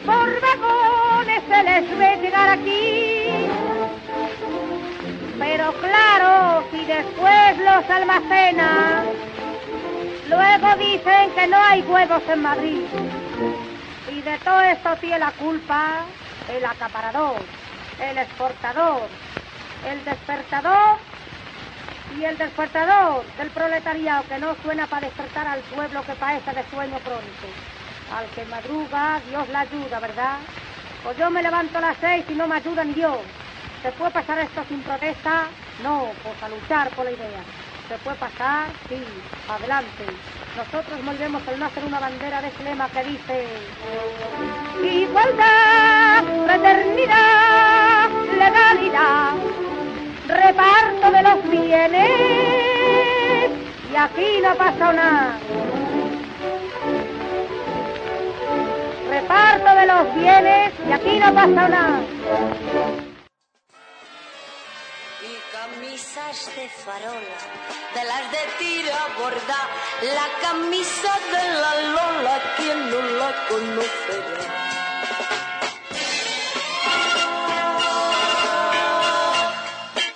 [0.05, 3.49] por vagones se les ve llegar aquí.
[5.39, 9.05] Pero claro, si después los almacenan,
[10.29, 12.83] Luego dicen que no hay huevos en Madrid.
[14.11, 16.05] Y de todo esto tiene la culpa
[16.47, 17.37] el acaparador,
[17.99, 19.07] el exportador,
[19.87, 20.97] el despertador
[22.15, 26.63] y el despertador del proletariado que no suena para despertar al pueblo que padece de
[26.69, 27.47] sueño crónico.
[28.15, 30.37] Al que madruga, Dios la ayuda, ¿verdad?
[31.03, 33.17] Pues yo me levanto a las seis y no me ayudan Dios.
[33.81, 35.47] ¿Se puede pasar esto sin protesta?
[35.83, 37.43] No, pues a luchar por la idea.
[37.87, 38.67] ¿Se puede pasar?
[38.87, 39.01] Sí,
[39.49, 40.05] adelante.
[40.57, 43.47] Nosotros volvemos el no hacer una bandera de ese lema que dice
[44.83, 49.33] Igualdad, fraternidad, legalidad,
[50.27, 52.11] reparto de los bienes
[53.91, 55.39] y aquí no pasa nada.
[59.99, 63.08] todos vienes y aquí no pasa nada.
[65.69, 67.39] Camisas de farola,
[67.95, 69.61] de las de tira borda,
[70.15, 74.45] la camisa de la Lola, quien no la conocerá.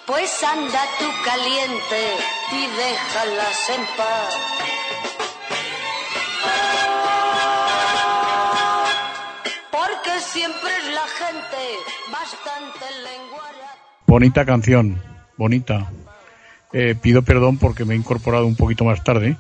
[0.06, 2.02] Pues anda tú caliente
[2.52, 4.34] y déjalas en paz.
[9.72, 11.62] Porque siempre es la gente
[12.12, 13.76] bastante lenguara.
[14.06, 15.91] Bonita canción, bonita.
[16.72, 19.36] Eh, pido perdón porque me he incorporado un poquito más tarde,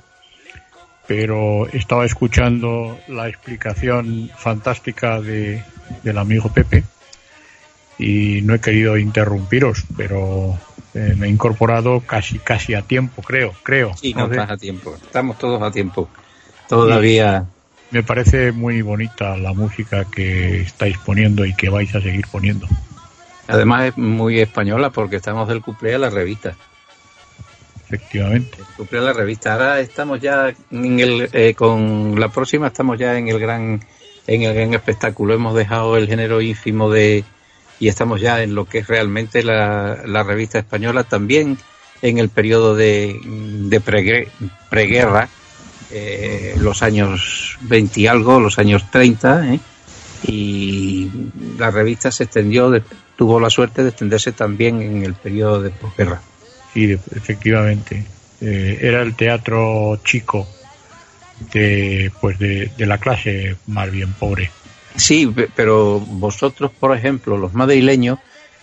[1.07, 5.63] pero estaba escuchando la explicación fantástica de,
[6.03, 6.83] del amigo Pepe
[7.97, 10.57] y no he querido interrumpiros, pero
[10.93, 13.95] eh, me he incorporado casi casi a tiempo, creo, creo.
[13.97, 14.33] Sí, No no sé.
[14.33, 14.95] estás a tiempo.
[14.95, 16.09] Estamos todos a tiempo.
[16.67, 17.45] Todavía.
[17.91, 22.67] Me parece muy bonita la música que estáis poniendo y que vais a seguir poniendo.
[23.47, 26.55] Además es muy española porque estamos del cumpleaños de la revista.
[27.87, 28.57] Efectivamente.
[28.59, 29.53] El cumpleaños de la revista.
[29.53, 33.83] Ahora estamos ya en el, eh, con la próxima estamos ya en el gran
[34.25, 35.33] en el gran espectáculo.
[35.33, 37.23] Hemos dejado el género ínfimo de
[37.79, 41.57] y estamos ya en lo que es realmente la, la revista española también
[42.01, 44.29] en el periodo de, de pregre-
[44.69, 45.27] preguerra,
[45.91, 49.59] eh, los años 20 y algo, los años 30, ¿eh?
[50.27, 51.09] y
[51.57, 52.83] la revista se extendió, de-
[53.15, 56.21] tuvo la suerte de extenderse también en el periodo de posguerra.
[56.73, 58.03] Sí, efectivamente.
[58.41, 60.47] Eh, era el teatro chico
[61.51, 64.51] de, pues de, de la clase más bien pobre.
[64.95, 68.19] Sí, pe- pero vosotros, por ejemplo, los madrileños,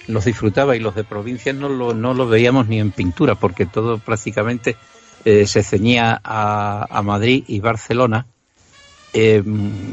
[0.07, 3.67] los disfrutabais y los de provincias no lo, no lo veíamos ni en pintura, porque
[3.67, 4.77] todo prácticamente
[5.25, 8.27] eh, se ceñía a, a Madrid y Barcelona,
[9.13, 9.43] eh,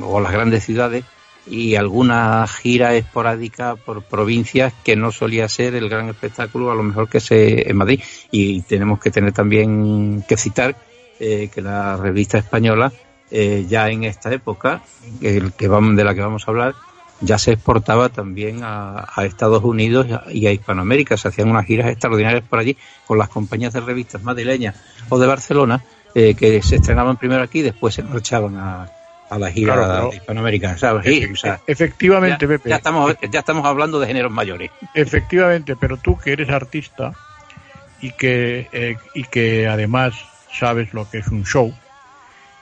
[0.02, 1.06] o las grandes ciudades,
[1.50, 6.84] y alguna gira esporádica por provincias que no solía ser el gran espectáculo, a lo
[6.84, 8.02] mejor que se en Madrid.
[8.32, 10.76] Y tenemos que tener también que citar
[11.20, 12.92] eh, que la revista española
[13.32, 14.84] eh, ya en esta época,
[15.22, 16.76] el que vamos, de la que vamos a hablar,
[17.20, 21.18] ya se exportaba también a, a Estados Unidos y a Hispanoamérica.
[21.18, 24.76] Se hacían unas giras extraordinarias por allí con las compañías de revistas madrileñas
[25.10, 25.84] o de Barcelona
[26.20, 28.90] eh, que se estrenaban primero aquí y después se marchaban a,
[29.30, 30.78] a la gira Claro, hispanoamericana.
[30.78, 31.06] ¿sabes?
[31.06, 32.70] Sí, o sea, efectivamente, ya, Pepe.
[32.70, 34.72] ya estamos, ya estamos hablando de géneros mayores.
[34.94, 37.14] Efectivamente, pero tú que eres artista
[38.00, 40.16] y que, eh, y que además
[40.52, 41.74] sabes lo que es un show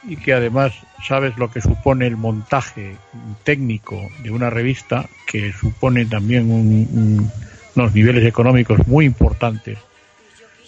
[0.07, 0.73] y que además
[1.07, 2.97] sabes lo que supone el montaje
[3.43, 7.31] técnico de una revista, que supone también un- un-
[7.75, 9.77] unos niveles económicos muy importantes,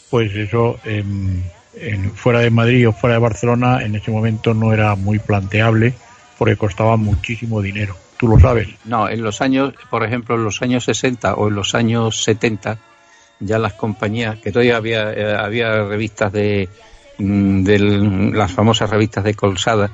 [0.10, 1.42] pues eso em,
[1.82, 5.94] en- fuera de Madrid o fuera de Barcelona en ese momento no era muy planteable
[6.38, 7.96] porque costaba muchísimo dinero.
[8.18, 8.68] Tú lo sabes.
[8.86, 12.78] No, en los años, por ejemplo, en los años 60 o en los años 70,
[13.40, 16.68] ya las compañías, que todavía había, eh, había revistas de,
[17.20, 19.92] mm, las famosas revistas de Colsada,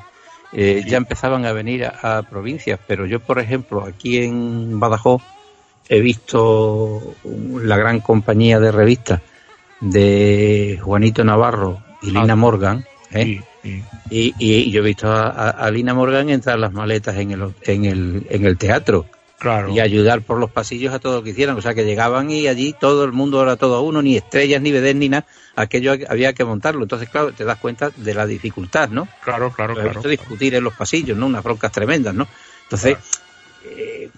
[0.53, 5.21] eh, ya empezaban a venir a, a provincias, pero yo, por ejemplo, aquí en Badajoz
[5.89, 7.15] he visto
[7.61, 9.21] la gran compañía de revistas
[9.91, 13.23] de Juanito Navarro y Lina Ah, Morgan, ¿eh?
[13.23, 13.83] Sí, sí.
[14.09, 17.53] Y, y yo he visto a, a- a Lina Morgan entrar las maletas en el,
[17.63, 19.05] en el, en el teatro
[19.39, 19.73] Claro.
[19.73, 21.57] y ayudar por los pasillos a todo lo que hicieran.
[21.57, 24.61] O sea, que llegaban y allí todo el mundo era todo a uno, ni estrellas,
[24.61, 25.25] ni vedés, ni nada.
[25.57, 26.83] Aquello había que montarlo.
[26.83, 29.05] Entonces, claro, te das cuenta de la dificultad, ¿no?
[29.21, 29.89] Claro, claro, claro.
[29.89, 31.25] visto discutir en los pasillos, ¿no?
[31.25, 32.25] Unas broncas tremendas, ¿no?
[32.63, 32.95] Entonces,
[33.65, 34.09] eh,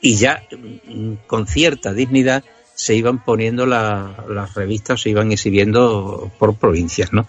[0.00, 2.44] y ya mm, con cierta dignidad
[2.78, 7.26] se iban poniendo la- las revistas, se iban exhibiendo por provincias, ¿no?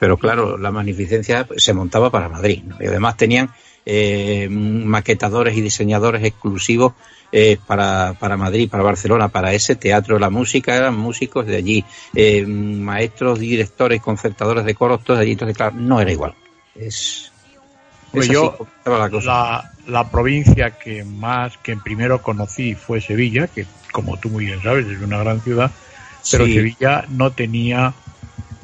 [0.00, 2.76] Pero claro, la magnificencia se montaba para Madrid, ¿no?
[2.80, 3.50] Y además tenían
[3.84, 6.94] eh, maquetadores y diseñadores exclusivos
[7.32, 11.56] eh, para, para Madrid, para Barcelona, para ese teatro de la música, eran músicos de
[11.56, 16.34] allí, eh, maestros, directores, concertadores de coros, todos de allí, entonces claro, no era igual.
[16.74, 17.30] Es,
[18.12, 19.08] Pues yo, la.
[19.24, 24.62] La, la provincia que más, que primero conocí fue Sevilla, que como tú muy bien
[24.62, 25.70] sabes es una gran ciudad,
[26.30, 26.54] pero Sí.
[26.54, 27.94] Sevilla no tenía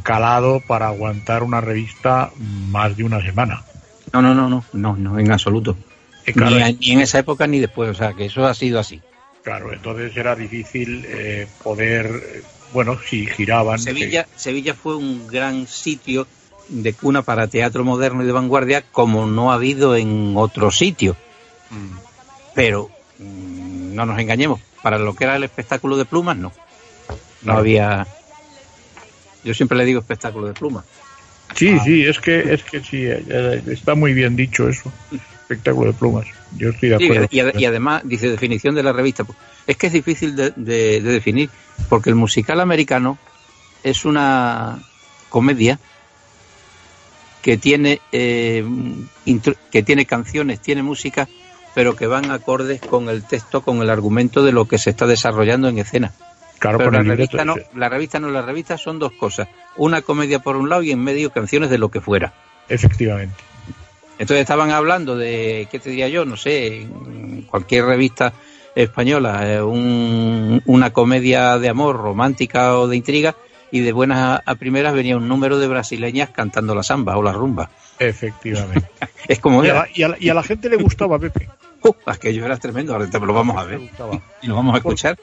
[0.02, 3.62] calado para aguantar una revista más de una semana.
[4.12, 5.76] No, no, no, no, no, no, en absoluto.
[6.26, 8.54] Eh, claro, Ni, a- ni en esa época ni después, o sea, que eso ha
[8.54, 9.00] sido así.
[9.42, 12.42] claro, entonces era difícil eh, poder, eh,
[12.72, 13.78] bueno, si giraban.
[13.78, 16.26] Sevilla, Sevilla fue un gran sitio
[16.68, 21.16] de cuna para teatro moderno y de vanguardia como no ha habido en otro sitio.
[21.70, 21.96] Mm.
[22.54, 26.52] Pero mm, no nos engañemos, para lo que era el espectáculo de plumas, no.
[27.42, 28.06] No había.
[29.44, 30.84] Yo siempre le digo espectáculo de plumas.
[31.54, 31.82] Sí, Ah.
[31.84, 34.90] sí, es que, es que sí, eh, está muy bien dicho eso.
[35.42, 36.26] Espectáculo de plumas.
[36.56, 37.26] Yo estoy de Sí, acuerdo.
[37.30, 39.24] y, ad- y además, dice definición de la revista.
[39.66, 41.50] Es que es difícil de, de- de definir,
[41.90, 43.18] porque el musical americano
[43.82, 44.78] es una
[45.28, 45.78] comedia
[47.44, 48.64] que tiene, eh,
[49.70, 51.28] que tiene canciones, tiene música,
[51.74, 55.06] pero que van acordes con el texto, con el argumento de lo que se está
[55.06, 56.12] desarrollando en escena.
[56.58, 59.48] claro, pero la revista, no, la revista no, la revista son dos cosas.
[59.76, 62.32] Una comedia por un lado y en medio canciones de lo que fuera.
[62.66, 63.34] Efectivamente.
[64.18, 66.24] Entonces estaban hablando de, ¿qué te diría yo?
[66.24, 66.86] No sé,
[67.50, 68.32] cualquier revista
[68.74, 73.34] española, eh, un- una comedia de amor romántica o de intriga,
[73.74, 77.32] y de buenas a, primeras venía un número de brasileñas cantando la samba o la
[77.32, 77.70] rumba.
[77.98, 78.88] Efectivamente.
[79.26, 81.48] Es como Y a, la, y a la- y a la gente le gustaba, Pepe.
[81.86, 83.78] Uh, aquello era tremendo, ahora te lo vamos a ver
[84.40, 85.18] y lo vamos a escuchar.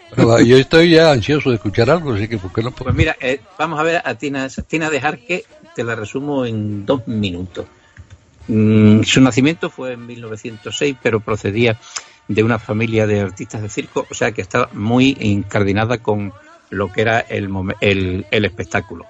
[0.45, 2.69] Yo estoy ya ansioso de escuchar algo, así que ¿por qué no?
[2.69, 5.43] Pues mira, eh, vamos a ver a Tina, Tina de Jarque,
[5.73, 7.65] te la resumo en dos minutos.
[8.47, 11.79] Mm, su nacimiento fue en 1906, pero procedía
[12.27, 16.31] de una familia de artistas de circo, o sea que estaba muy incardinada con
[16.71, 17.49] lo que era el,
[17.81, 19.05] el, el espectáculo.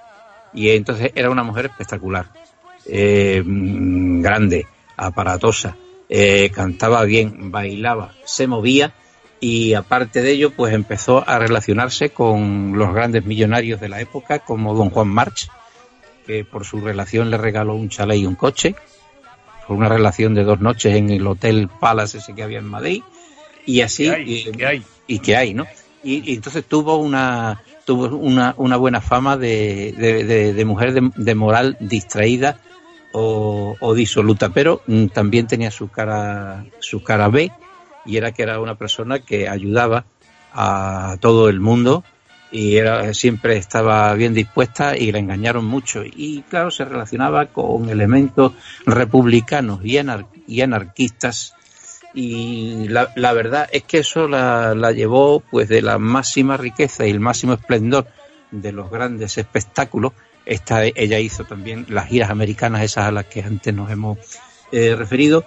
[0.52, 2.26] Y entonces era una mujer espectacular,
[2.84, 5.76] eh, mm, grande, aparatosa,
[6.08, 8.92] eh, cantaba bien, bailaba, se movía
[9.40, 14.40] y aparte de ello pues empezó a relacionarse con los grandes millonarios de la época
[14.40, 15.48] como don Juan March
[16.26, 18.76] que por su relación le regaló un chalet y un coche
[19.66, 23.02] por una relación de dos noches en el hotel Palace ese que había en Madrid
[23.66, 24.32] y así ¿Qué hay?
[24.32, 24.82] y, ¿Qué hay?
[25.08, 25.66] y que hay no
[26.02, 31.34] y, entonces tuvo una tuvo una, una buena fama de, de, de- mujer de, de
[31.34, 32.58] moral distraída
[33.12, 37.52] o, o disoluta pero mm, también tenía su cara su cara B
[38.04, 40.04] y era que era una persona que ayudaba
[40.52, 42.04] a todo el mundo
[42.50, 46.02] y era, siempre estaba bien dispuesta y la engañaron mucho.
[46.04, 48.52] Y claro se relacionaba con elementos
[48.84, 51.54] republicanos y, anar- y anarquistas
[52.14, 57.06] y la, la verdad es que eso la, la llevó pues de la máxima riqueza
[57.06, 58.06] y el máximo esplendor
[58.50, 60.12] de los grandes espectáculos.
[60.44, 64.18] Esta ella hizo también las giras americanas esas a las que antes nos hemos
[64.72, 65.44] eh, referido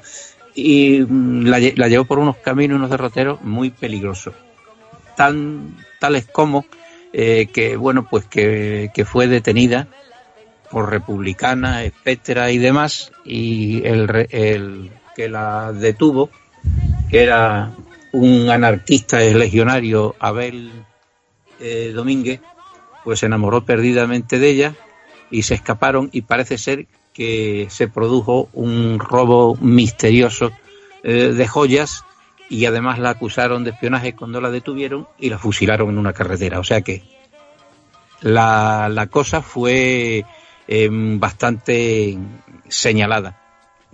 [0.56, 4.34] y mm, la, lle- la llevó por unos caminos, unos derroteros muy peligrosos,
[5.16, 6.66] tan tales como
[7.14, 9.88] eh, que bueno pues que, que fue detenida
[10.72, 16.30] por republicanas, etcétera y demás y el, el que la detuvo
[17.10, 17.72] que era
[18.12, 20.72] un anarquista legionario Abel
[21.60, 22.42] eh, Domínguez
[23.04, 24.76] pues se enamoró perdidamente de ella
[25.30, 30.52] y se escaparon y parece ser que se produjo un robo misterioso
[31.04, 32.04] eh, de joyas
[32.50, 36.60] y además la acusaron de espionaje cuando la detuvieron y la fusilaron en una carretera.
[36.60, 37.04] O sea que
[38.22, 40.26] la, la cosa fue
[40.68, 42.18] eh, bastante
[42.68, 43.45] señalada.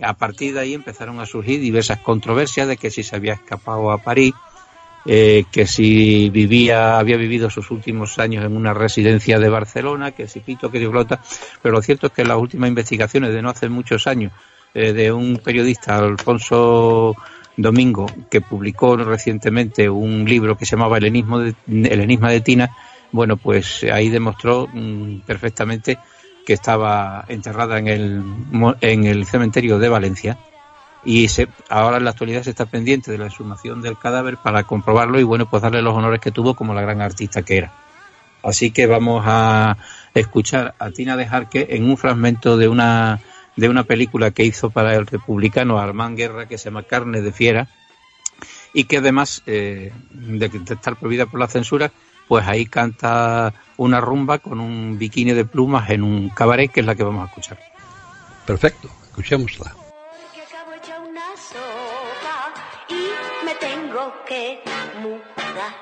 [0.02, 3.90] A partir de ahí empezaron a surgir diversas controversias de que si se había escapado
[3.90, 4.34] a París,
[5.04, 10.28] eh, que si vivía, había vivido sus últimos años en una residencia de Barcelona, que
[10.28, 11.20] si pito, que si flota,
[11.60, 14.32] pero lo cierto es que las últimas investigaciones de no hace muchos años
[14.74, 17.16] eh, de un periodista, Alfonso
[17.56, 22.70] Domingo, que publicó recientemente un libro que se llamaba El de, enigma de Tina,
[23.10, 25.98] bueno, pues ahí demostró mm, perfectamente
[26.44, 28.22] que estaba enterrada en el,
[28.80, 30.38] en el cementerio de Valencia
[31.04, 34.64] y se, ahora en la actualidad se está pendiente de la exhumación del cadáver para
[34.64, 37.72] comprobarlo y bueno, pues darle los honores que tuvo como la gran artista que era.
[38.42, 39.76] Así que vamos a
[40.14, 43.20] escuchar a Tina de Jarque en un fragmento de una
[43.54, 47.32] de una película que hizo para el republicano Armand Guerra que se llama Carne de
[47.32, 47.68] Fiera
[48.72, 51.92] y que además eh, de estar prohibida por la censura,
[52.28, 56.86] pues ahí canta una rumba con un bikini de plumas en un cabaret que es
[56.86, 57.58] la que vamos a escuchar.
[58.46, 59.74] Perfecto, escuchémosla.
[60.34, 62.54] que acabo hecha una sopa
[62.88, 63.10] y
[63.44, 64.62] me tengo que
[65.00, 65.72] mudar.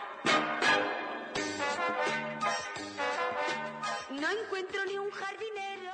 [4.10, 5.90] No encuentro ni un jardinero.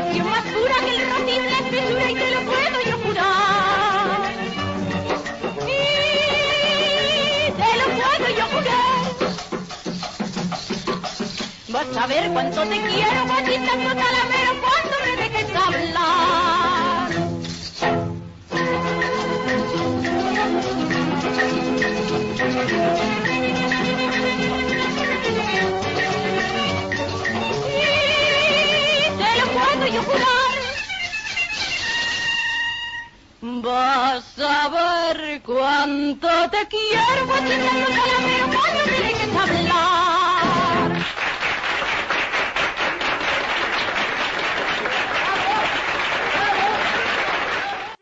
[0.00, 4.32] Pasión más pura que el rocío la espesura y te lo puedo yo jurar.
[5.66, 5.78] Y
[7.60, 9.02] te lo puedo yo jurar.
[11.68, 17.10] Vas a ver cuánto te quiero, guachita, no talamero, cuando me dejes hablar.
[23.26, 23.29] Y
[33.70, 40.90] Vas a ver cuánto te quiero, guachita, no talamero, cuando me dejes hablar.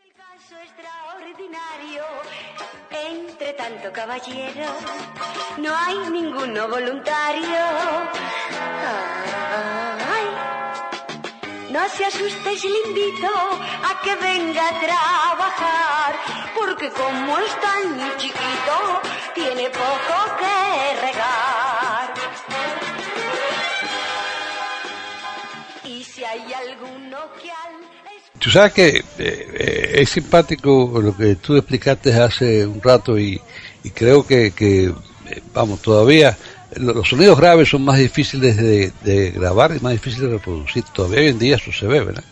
[0.03, 2.03] El caso extraordinario,
[2.89, 4.67] entre tanto caballero,
[5.57, 7.61] no hay ninguno voluntario.
[9.61, 9.88] Ay,
[11.69, 16.15] no se asuste si le invito a que venga a trabajar,
[16.57, 19.01] porque como es tan chiquito,
[19.35, 22.13] tiene poco que regar.
[25.85, 27.89] Y si hay alguno que al
[28.39, 33.39] Tú sabes que eh, eh, es simpático lo que tú explicaste hace un rato y,
[33.83, 36.37] y creo que, que, eh, vamos, todavía
[36.75, 40.83] los sonidos graves son más difíciles de, de grabar y más difíciles de reproducir.
[40.93, 42.23] Todavía hoy en día eso se ve, ¿verdad?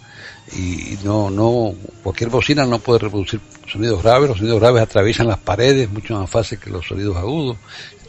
[0.55, 1.73] Y, no, no,
[2.03, 4.29] cualquier bocina no puede reproducir sonidos graves.
[4.29, 7.57] Los sonidos graves atraviesan las paredes mucho más fácil que los sonidos agudos.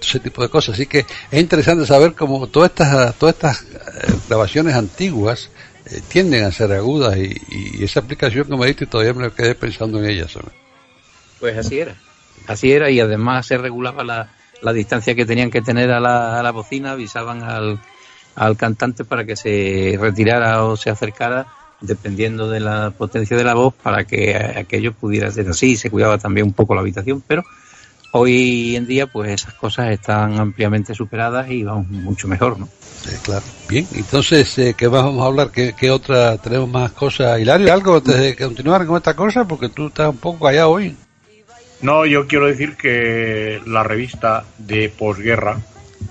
[0.01, 0.74] Ese tipo de cosas.
[0.74, 1.01] Así que
[1.31, 5.51] es interesante saber cómo todas estas, todas estas eh, grabaciones antiguas
[5.87, 9.57] eh, tienden a ser agudas y, y esa aplicación que me diste todavía me quedé
[9.57, 10.29] pensando en ella.
[10.29, 10.53] ¿sabes?
[11.41, 11.97] Pues así era.
[12.47, 14.31] Así era y además se regulaba la,
[14.63, 17.79] la distancia que tenían que tener a la, a la bocina, avisaban al,
[18.35, 21.47] al cantante para que se retirara o se acercara
[21.81, 25.77] dependiendo de la potencia de la voz para que aquello pudiera ser así.
[25.77, 27.45] Se cuidaba también un poco la habitación, pero
[28.13, 32.67] hoy en día pues esas cosas están ampliamente superadas y vamos mucho mejor, ¿no?
[32.67, 33.45] Eh, claro.
[33.69, 35.51] Bien, entonces, eh, ¿qué más vamos a hablar?
[35.51, 36.37] ¿Qué, qué otra?
[36.39, 37.41] ¿Tenemos más cosas?
[37.41, 39.47] Hilario, ¿algo antes de continuar con esta cosa?
[39.47, 40.97] Porque tú estás un poco allá hoy.
[41.81, 45.61] No, yo quiero decir que la revista de posguerra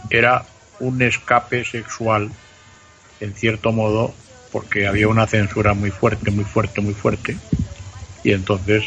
[0.10, 0.46] era
[0.80, 2.32] un escape sexual,
[3.20, 4.14] en cierto modo,
[4.52, 7.38] porque había una censura muy fuerte, muy fuerte, muy fuerte,
[8.24, 8.86] y entonces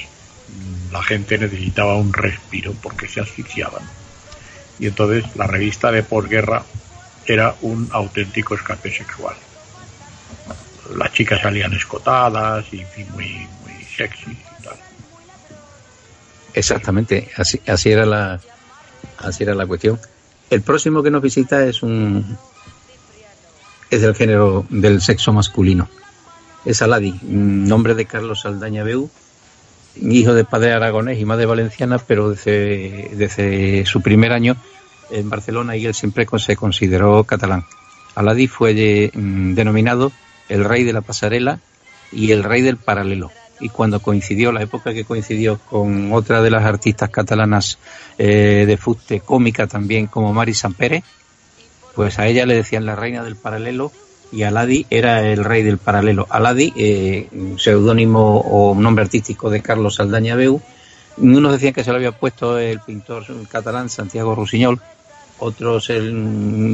[0.48, 3.82] mm, la gente necesitaba un respiro porque se asfixiaban.
[4.78, 6.62] Y entonces la revista de posguerra
[7.26, 9.36] era un auténtico escape sexual.
[10.96, 14.89] Las chicas salían escotadas y en fin, muy, muy sexy y tal.
[16.54, 18.40] Exactamente, así, así era la
[19.18, 19.98] así era la cuestión.
[20.48, 22.36] El próximo que nos visita es un
[23.90, 25.88] es del género del sexo masculino.
[26.64, 29.10] Es Aladi, nombre de Carlos Saldaña Beu,
[30.00, 34.56] hijo de padre aragonés y madre valenciana, pero desde, desde su primer año
[35.10, 37.64] en Barcelona y él siempre se consideró catalán.
[38.14, 40.12] Aladi fue mm, denominado
[40.48, 41.60] el rey de la pasarela
[42.12, 43.30] y el rey del paralelo.
[43.60, 47.78] Y cuando coincidió, la época que coincidió con otra de las artistas catalanas
[48.18, 51.04] eh, de fuste cómica también, como Mari Sampere,
[51.94, 53.92] pues a ella le decían la reina del paralelo
[54.32, 56.26] y Aladi era el rey del paralelo.
[56.30, 60.60] Aladi, eh, seudónimo o nombre artístico de Carlos Saldaña Beu,
[61.18, 64.80] unos decían que se lo había puesto el pintor catalán Santiago Rusiñol,
[65.38, 66.00] otros eh,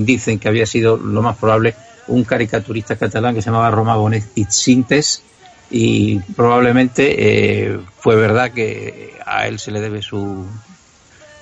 [0.05, 1.75] dicen que había sido lo más probable
[2.09, 5.23] un caricaturista catalán que se llamaba Roma Bonet Itzintes
[5.71, 10.47] y probablemente eh, fue verdad que a él se le debe su,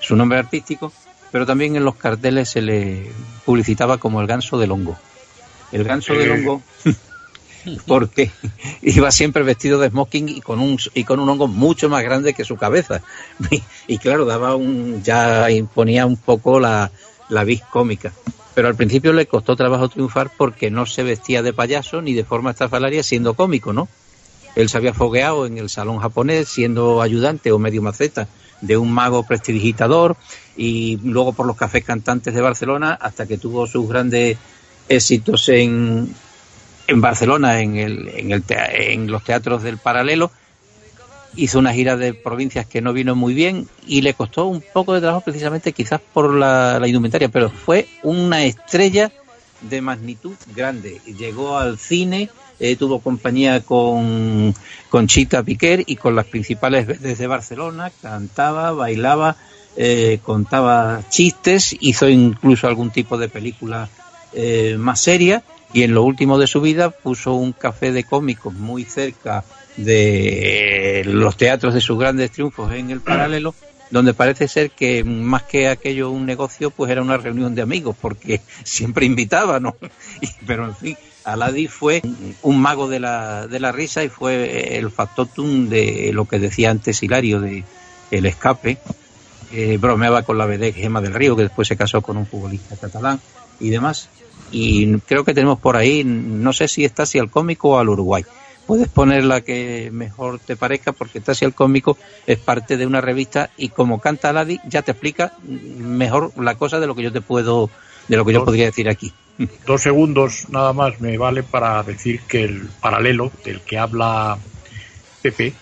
[0.00, 0.92] su nombre artístico,
[1.30, 3.10] pero también en los carteles se le
[3.44, 4.96] publicitaba como el ganso del hongo.
[5.72, 6.32] El ganso del Eh.
[6.32, 6.62] hongo
[7.86, 8.30] porque
[8.82, 12.34] iba siempre vestido de smoking y con un y con un hongo mucho más grande
[12.34, 13.00] que su cabeza
[13.50, 13.62] y,
[13.94, 16.90] y claro daba un ya imponía un poco la
[17.30, 18.12] la vis cómica
[18.54, 22.24] pero al principio le costó trabajo triunfar porque no se vestía de payaso ni de
[22.24, 23.88] forma estrafalaria siendo cómico no
[24.56, 28.28] él se había fogueado en el salón japonés siendo ayudante o medio maceta
[28.60, 30.16] de un mago prestidigitador
[30.56, 34.38] y luego por los cafés cantantes de Barcelona hasta que tuvo sus grandes
[34.88, 36.14] éxitos en,
[36.86, 40.30] en Barcelona, en, el, en, el en los teatros del paralelo.
[41.36, 44.94] Hizo una gira de provincias que no vino muy bien y le costó un poco
[44.94, 49.10] de trabajo precisamente quizás por la, la indumentaria, pero fue una estrella
[49.60, 51.00] de magnitud grande.
[51.18, 52.30] Llegó al cine,
[52.60, 54.54] eh, tuvo compañía con,
[54.88, 59.36] con Chita Piquer y con las principales veces de Barcelona, cantaba, bailaba,
[59.76, 63.88] eh, contaba chistes, hizo incluso algún tipo de película
[64.32, 65.42] eh, más seria
[65.72, 69.44] y en lo último de su vida puso un café de cómicos muy cerca
[69.76, 73.54] de los teatros de sus grandes triunfos en el paralelo,
[73.90, 77.96] donde parece ser que más que aquello un negocio, pues era una reunión de amigos,
[78.00, 79.76] porque siempre invitaba, ¿no?
[80.46, 82.02] pero en fin, Aladi fue
[82.42, 86.70] un mago de la, de la risa y fue el factotum de lo que decía
[86.70, 87.64] antes Hilario de
[88.10, 88.78] el escape.
[89.78, 93.20] bromeaba con la BD Gema del Río, que después se casó con un futbolista catalán
[93.60, 94.08] y demás.
[94.50, 97.88] Y creo que tenemos por ahí, no sé si está así al cómico o al
[97.88, 98.24] Uruguay.
[98.66, 102.86] Puedes poner la que mejor te parezca porque está así al cómico es parte de
[102.86, 107.02] una revista y como canta Aladi ya te explica mejor la cosa de lo que
[107.02, 107.68] yo te puedo,
[108.08, 109.12] de lo que yo podría decir aquí.
[109.66, 114.38] Dos segundos nada más me vale para decir que el paralelo del que habla
[115.22, 115.52] Pepe,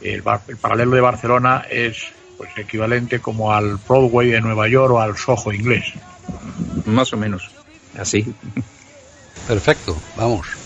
[0.00, 5.00] el, el paralelo de Barcelona es pues equivalente como al Broadway de Nueva York o
[5.00, 5.84] al Soho inglés.
[6.84, 7.50] Más o menos,
[7.96, 8.26] así.
[9.46, 10.65] Perfecto, vamos.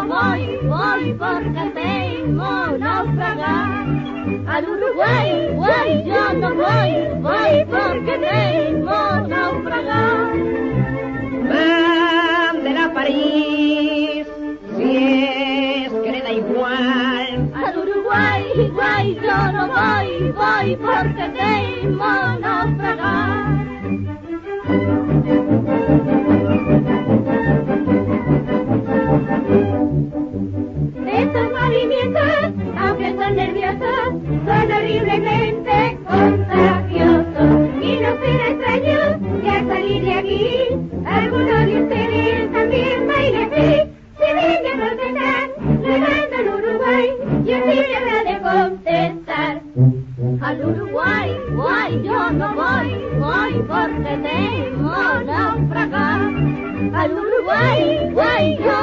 [0.00, 3.86] yo voy, voy porque tengo naufragar.
[4.46, 10.34] Al Uruguay, guay, yo no voy, voy porque tengo naufragar.
[11.48, 14.26] Mándela a París,
[14.76, 17.52] si es que le da igual.
[17.54, 22.59] Al Uruguay, guay, yo no voy, voy porque tengo naufragar.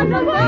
[0.10, 0.47] Wonderful!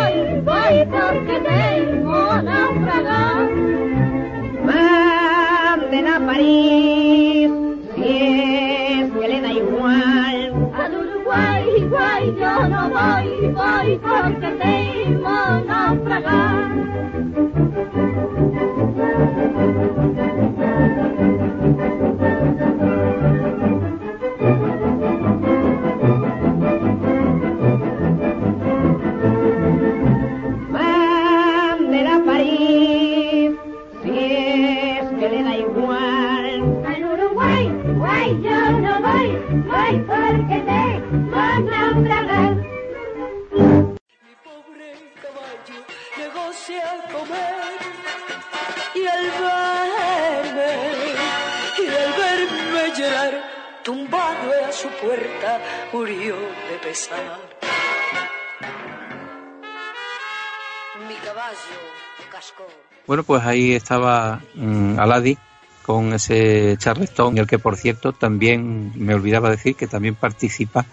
[63.40, 65.38] Pues ahí estaba mm, Aladi
[65.82, 70.86] con ese Charleston, en el que por cierto también me olvidaba decir que también participa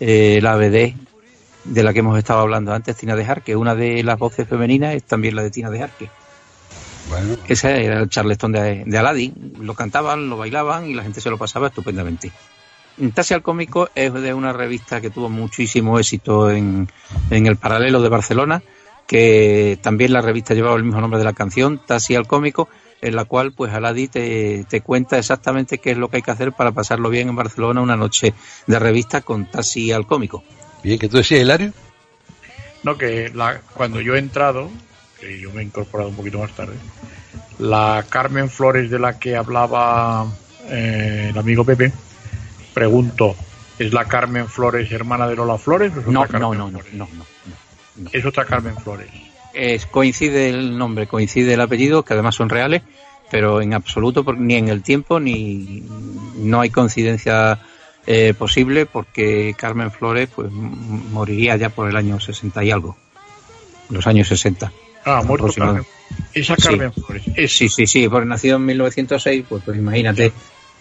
[0.00, 0.94] eh, la BD
[1.64, 3.56] de la que hemos estado hablando antes, Tina de Jarque.
[3.56, 6.10] Una de las voces femeninas es también la de Tina de Jarque.
[7.08, 9.54] Bueno, Ese era el Charleston de, de Aladdin.
[9.60, 12.30] Lo cantaban, lo bailaban y la gente se lo pasaba estupendamente.
[13.14, 16.86] Taxi al cómico es de una revista que tuvo muchísimo éxito en,
[17.30, 18.62] en el paralelo de Barcelona,
[19.06, 22.68] que también la revista llevaba el mismo nombre de la canción, Taxi al cómico,
[23.02, 26.30] en la cual pues Aladi te, te cuenta exactamente qué es lo que hay que
[26.30, 28.32] hacer para pasarlo bien en Barcelona una noche
[28.66, 30.42] de revista con Taxi al cómico.
[30.82, 31.72] Bien, que tú decías, Hilario.
[32.82, 34.70] No, que la, cuando yo he entrado,
[35.20, 36.74] que yo me he incorporado un poquito más tarde,
[37.58, 40.26] la Carmen Flores de la que hablaba
[40.68, 41.92] eh, el amigo Pepe,
[42.72, 43.34] pregunto,
[43.78, 45.92] ¿es la Carmen Flores hermana de Lola Flores?
[45.96, 46.94] o es No, otra no, no, no, Flores?
[46.94, 47.24] no, no,
[47.96, 48.10] no.
[48.12, 49.10] Es otra Carmen Flores.
[49.52, 52.82] Es, coincide el nombre, coincide el apellido, que además son reales,
[53.30, 55.82] pero en absoluto ni en el tiempo ni
[56.36, 57.60] no hay coincidencia
[58.06, 62.96] eh, posible porque Carmen Flores pues moriría ya por el año 60 y algo,
[63.90, 64.72] los años 60.
[65.06, 65.84] Ah, muerto Carmen.
[66.32, 67.24] Esa Carmen Flores.
[67.50, 70.32] Sí, sí, sí, porque nació en 1906, pues, pues imagínate,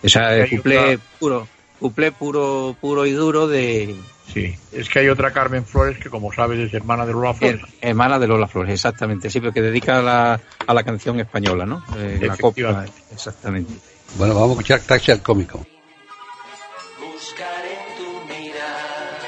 [0.01, 1.47] esa cuplé puro,
[1.79, 3.95] cuplé puro, puro y duro de...
[4.33, 7.61] Sí, es que hay otra Carmen Flores que como sabes es hermana de Lola Flores.
[7.81, 11.83] hermana de Lola Flores, exactamente, sí, porque dedica a la, a la canción española, ¿no?
[11.97, 13.73] Eh, la copia, exactamente.
[14.17, 15.63] Bueno, vamos a escuchar Taxi al cómico.
[16.99, 19.19] Buscaré tu mirar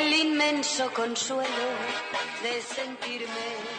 [0.00, 1.44] el inmenso consuelo
[2.42, 3.73] de sentirme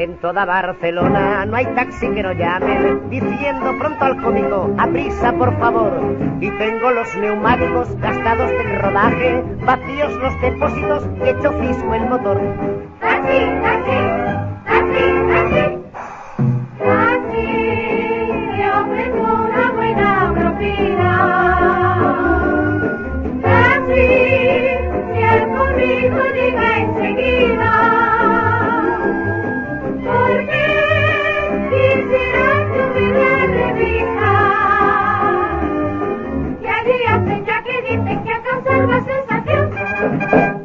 [0.00, 5.30] En toda Barcelona no hay taxi que no llame diciendo pronto al cómico, a prisa
[5.34, 5.92] por favor.
[6.40, 12.40] Y tengo los neumáticos gastados del rodaje, vacíos los depósitos, hecho fisco el motor.
[13.00, 14.09] Taxi, taxi,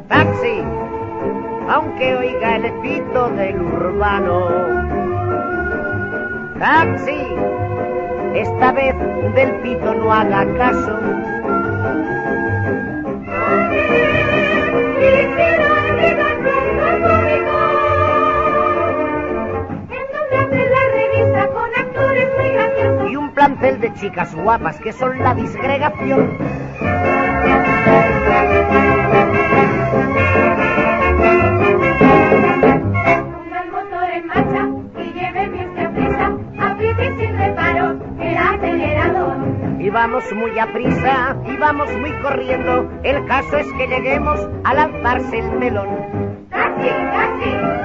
[0.08, 0.62] Taxi,
[1.68, 4.48] aunque oiga el pito del urbano.
[6.60, 7.26] Taxi,
[8.34, 8.94] esta vez
[9.34, 10.98] del pito no haga caso.
[23.10, 26.30] Y un plantel de chicas guapas que son la disgregación.
[39.96, 42.86] Vamos muy a prisa, y vamos muy corriendo.
[43.02, 45.88] El caso es que lleguemos a lanzarse el melón.
[46.50, 47.75] Taxi, taxi,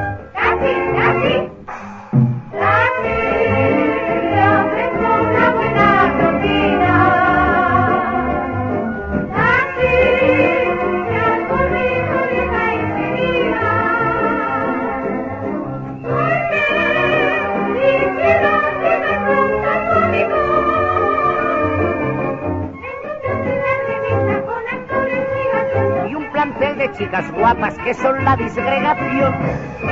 [27.84, 29.91] que son la disgregación.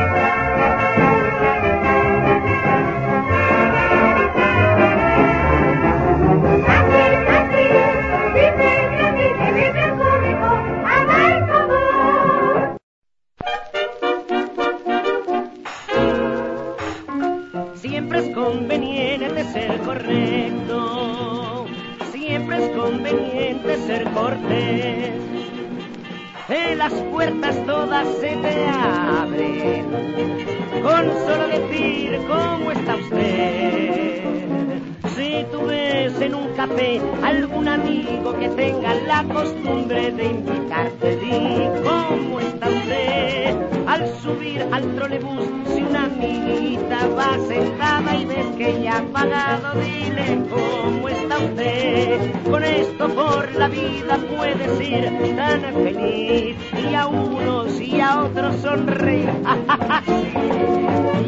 [49.58, 52.32] Dile cómo está usted.
[52.43, 58.56] Con esto por la vida puedes ir tan feliz y a unos y a otros
[58.58, 59.30] sonreír.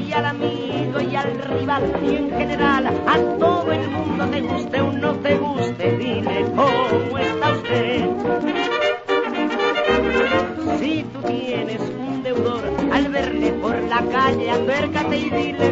[0.08, 4.82] y al amigo y al rival y en general a todo el mundo te guste
[4.82, 8.06] o no te guste, dile cómo está usted.
[10.80, 15.71] Si tú tienes un deudor, al verle por la calle, acércate y dile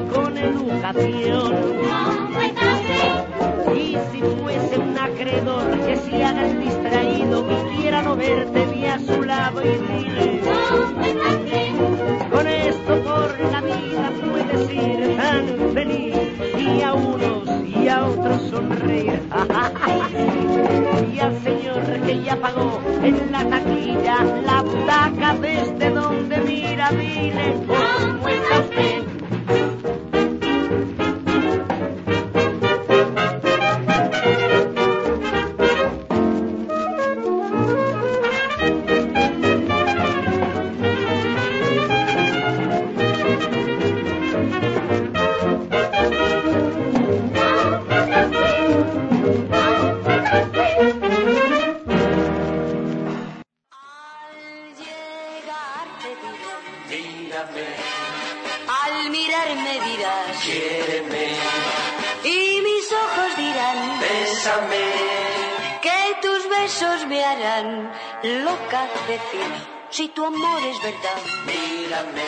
[70.92, 71.22] verdad.
[71.46, 72.24] Mírame,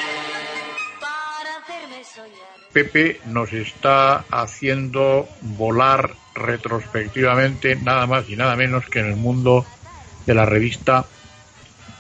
[1.00, 2.52] para hacerme soñar.
[2.74, 9.66] Pepe nos está haciendo volar retrospectivamente nada más y nada menos que en el mundo
[10.26, 11.06] de la revista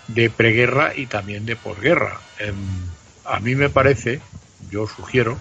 [0.07, 2.20] de preguerra y también de posguerra.
[2.39, 2.55] Em,
[3.26, 4.22] a mí me parece,
[4.72, 5.38] yo sugiero,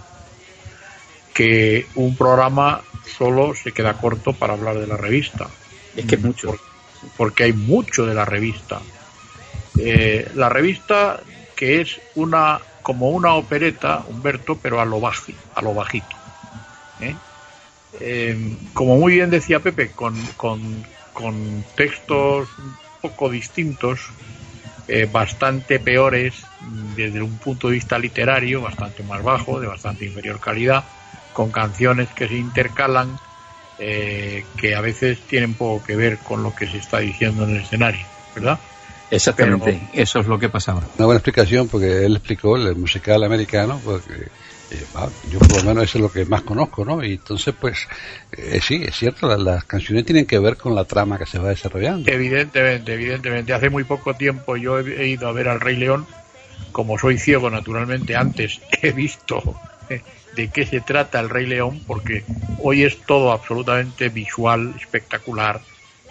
[1.34, 2.82] que un programa
[3.16, 5.48] solo se queda corto para hablar de la revista.
[5.96, 6.48] Es que es mucho.
[6.48, 6.60] Por-
[7.16, 8.80] porque hay mucho de la revista.
[9.76, 11.22] Eh, la revista
[11.54, 16.16] que es una como una opereta, Humberto, pero a lo baji, a lo bajito.
[16.98, 17.20] ¿eh?
[17.92, 24.14] Eh, como muy bien decía Pepe, con, con- con textos un poco distintos,
[24.86, 30.40] eh, bastante peores desde un punto de vista literario, bastante más bajo, de bastante inferior
[30.40, 30.90] calidad,
[31.32, 33.16] con canciones que se intercalan,
[33.78, 37.50] eh, que a veces tienen poco que ver con lo que se está diciendo en
[37.50, 38.60] el escenario, ¿verdad?
[39.10, 40.88] Exactamente, eso es lo que pasaba.
[40.96, 44.12] Una buena explicación porque él explicó el musical americano, porque
[44.70, 44.86] eh,
[45.22, 47.02] yo por lo menos eso es lo que más conozco, ¿no?
[47.04, 47.88] Y entonces, pues,
[48.30, 51.38] eh, sí, es cierto, la- las canciones tienen que ver con la trama que se
[51.40, 52.08] va desarrollando.
[52.10, 53.52] Evidentemente, evidentemente.
[53.52, 56.06] Hace muy poco tiempo yo he, he ido a ver al Rey León.
[56.72, 61.82] Como soy ciego, naturalmente, antes he visto eh, de qué se trata el Rey León,
[61.84, 65.66] porque hoy es todo absolutamente visual, espectacular.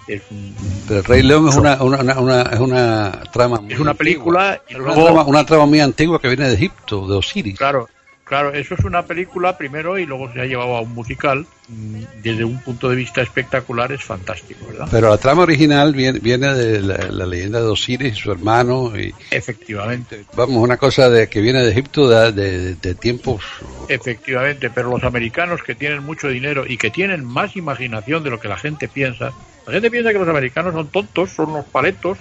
[0.09, 0.55] Es, un-
[0.87, 3.93] Pero el Rey León es una, una, una, es una trama muy es una antigua.
[3.97, 7.15] película y Es una, luego, trama, una trama muy antigua que viene de Egipto, de
[7.15, 7.57] Osiris.
[7.57, 7.87] claro,
[8.29, 11.45] claro, eso es una película primero y luego se ha llevado a un musical.
[11.67, 14.87] Mm, Desde un punto de vista espectacular es fantástico, ¿verdad?
[14.91, 18.97] Pero la trama original viene, viene de la, la leyenda de Osiris y su hermano.
[18.97, 23.43] Y, Efectivamente, vamos, una cosa de que viene de Egipto de, de- de tiempos.
[23.87, 28.39] Efectivamente, pero los americanos que tienen mucho dinero y que tienen más imaginación de lo
[28.39, 29.33] que la gente piensa,
[29.65, 32.19] la gente piensa que los americanos son tontos, son unos paletos,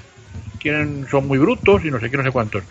[0.59, 2.65] tienen, son muy brutos y no sé qué, no sé cuántos.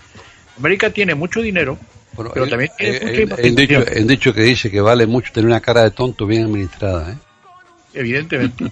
[0.57, 1.77] América tiene mucho dinero,
[2.13, 4.81] Bueno, pero él- también tiene mucha él- él dicho, imaginación, él dicho que dice que
[4.81, 7.11] vale mucho tener una cara de tonto bien administrada.
[7.11, 7.17] ¿eh?
[7.93, 8.65] evidentemente.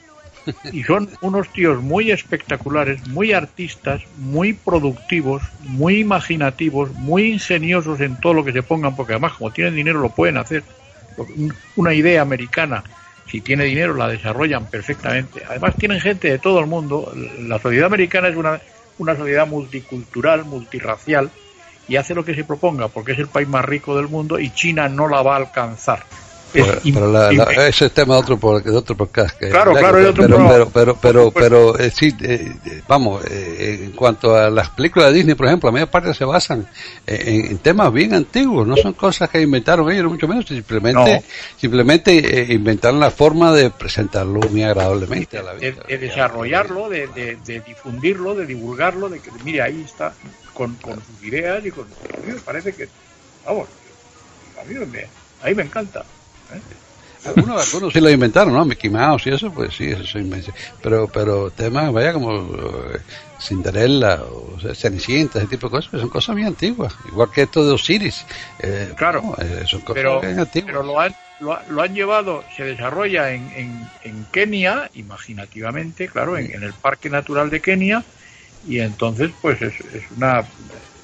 [0.71, 8.15] Y son unos tíos muy espectaculares, muy artistas, muy productivos, muy imaginativos, muy ingeniosos en
[8.17, 10.63] todo lo que se pongan, porque además como tienen dinero lo pueden hacer.
[11.75, 12.83] Una idea americana,
[13.27, 15.41] si tiene dinero, la desarrollan perfectamente.
[15.47, 17.11] Además tienen gente de todo el mundo.
[17.39, 18.61] La sociedad americana es una,
[18.99, 21.31] una sociedad multicultural, multirracial,
[21.87, 24.49] y hace lo que se proponga, porque es el país más rico del mundo y
[24.51, 26.03] China no la va a alcanzar.
[26.83, 27.29] Pero, la-
[27.67, 29.37] ese es tema de otro, por- de otro podcast.
[29.37, 33.23] que- Claro, claro, es otro pero, pero, pero, pero, pero, eh, sí, eh, eh, vamos,
[33.29, 36.67] eh, en cuanto a las películas de Disney, por ejemplo, la mayor parte se basan
[37.07, 41.23] en, en temas bien antiguos, no son cosas que inventaron ellos, mucho menos, simplemente, No.
[41.57, 45.87] simplemente inventaron la forma de presentarlo muy agradablemente a la de, vista.
[45.87, 50.13] de desarrollarlo, de, de- de difundirlo, de divulgarlo, de que, mire, ahí está,
[50.53, 51.83] con, con sus ideas y con...
[51.85, 52.87] A mí me parece que,
[53.45, 53.67] vamos,
[54.59, 55.05] a mí me,
[55.43, 56.03] a mí me encanta.
[56.49, 56.63] ¿Eh?
[57.23, 58.65] Algunos, algunos sí lo inventaron, ¿no?
[58.65, 60.55] Mickey Mouse y eso, pues sí, eso es invención.
[60.81, 62.55] Pero, pero temas, vaya, como
[62.93, 62.99] eh,
[63.37, 66.97] Cinderella o Cenicienta, ese tipo de cosas, que son cosas muy antiguas.
[67.03, 68.25] Igual que esto de Osiris.
[68.59, 70.77] Eh, Claro, no, eh, son cosas Pero, bien antiguas.
[70.77, 76.07] pero lo, han, lo, ha- lo han llevado, se desarrolla en, en, en Kenia, imaginativamente,
[76.09, 78.05] claro, en, en el Parque Natural de Kenia,
[78.61, 80.51] y entonces, pues es, es una...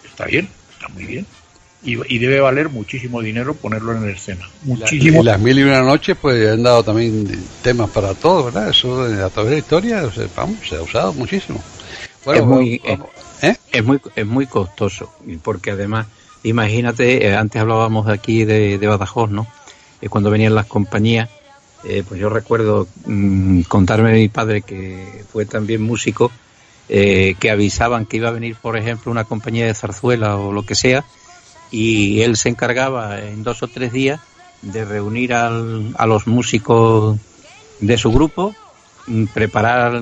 [0.04, 1.28] Está bien, está muy bien.
[1.84, 4.48] Y, y debe valer muchísimo dinero ponerlo en escena.
[4.64, 5.22] Muchísimo.
[5.22, 7.28] Y las mil y una noches, pues han dado también
[7.64, 8.70] temas para todo, ¿verdad?
[8.70, 11.60] Eso eh, a través de la historia, o sea, vamos, se ha usado muchísimo.
[12.28, 13.10] Es muy- vamos,
[13.42, 13.56] ¿eh?
[13.72, 16.06] Es muy, es muy costoso, y porque además,
[16.44, 19.48] imagínate, eh, antes hablábamos aquí de, de Badajoz, ¿no?
[20.02, 21.30] Eh, cuando venían las compañías,
[21.84, 26.32] eh, pues yo recuerdo mm, contarme a mi padre, que fue también músico,
[26.90, 30.64] eh, que avisaban que iba a venir, por ejemplo, una compañía de zarzuela o lo
[30.64, 31.04] que sea,
[31.72, 34.20] y él se encargaba en dos o tres días
[34.62, 37.18] de reunir al- a los músicos
[37.80, 38.54] de su grupo,
[39.08, 39.94] mm, preparar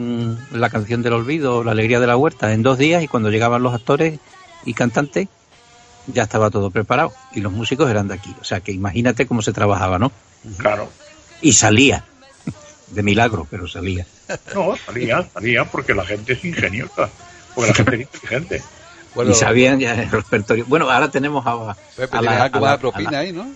[0.51, 3.63] la canción del olvido, la alegría de la huerta en dos días y cuando llegaban
[3.63, 4.19] los actores
[4.65, 5.27] y cantantes
[6.07, 8.35] ya estaba todo preparado y los músicos eran de aquí.
[8.41, 10.11] O sea que imagínate cómo se trabajaba, ¿no?
[10.57, 10.89] Claro.
[11.41, 12.03] Y salía.
[12.87, 14.05] De milagro, pero salía.
[14.55, 17.07] No, salía, salía porque la gente es ingeniosa,
[17.53, 18.63] porque la gente es inteligente.
[19.15, 20.65] Bueno, y sabían ya el repertorio.
[20.67, 23.19] Bueno, ahora tenemos a, Pepe, a tienes la- algo a más la- de propina la-
[23.19, 23.51] ahí, ¿no?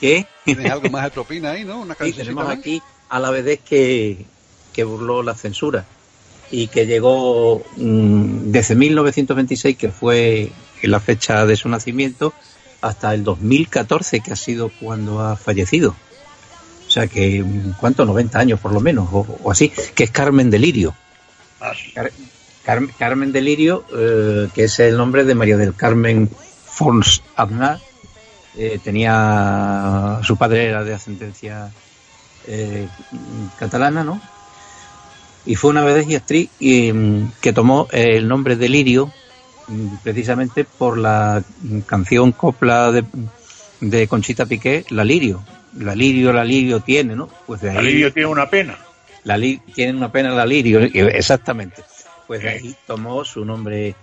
[0.00, 0.26] ¿Qué?
[0.44, 1.80] Tienes algo más de propina ahí, ¿no?
[1.80, 2.58] Una Sí, tenemos más.
[2.58, 4.24] aquí a la vez que,
[4.72, 5.84] que burló la censura
[6.50, 10.50] y que llegó mm, desde 1926, que fue
[10.82, 12.32] la fecha de su nacimiento,
[12.80, 15.94] hasta el 2014, que ha sido cuando ha fallecido.
[16.86, 17.44] O sea que,
[17.80, 18.04] ¿cuánto?
[18.04, 20.94] 90 años por lo menos, o, así, que es Carmen Delirio.
[22.66, 27.78] Carmen Delirio, eh, que es el nombre de María del Carmen Fons Aznar,
[28.58, 31.70] eh, tenía, su padre era de ascendencia
[32.48, 32.88] eh,
[33.58, 34.20] catalana, ¿no?
[35.44, 39.12] Y fue una vez y actriz y, mm, que tomó el nombre de Lirio
[39.68, 41.44] mm, precisamente por la
[41.86, 43.04] canción copla de,
[43.80, 45.44] de Conchita Piqué, La Lirio.
[45.78, 47.28] La Lirio, La Lirio tiene, ¿no?
[47.46, 48.76] Pues de ahí, la Lirio tiene una pena.
[49.22, 51.82] La tiene una pena La Lirio, exactamente.
[52.26, 53.94] Pues de ahí tomó su nombre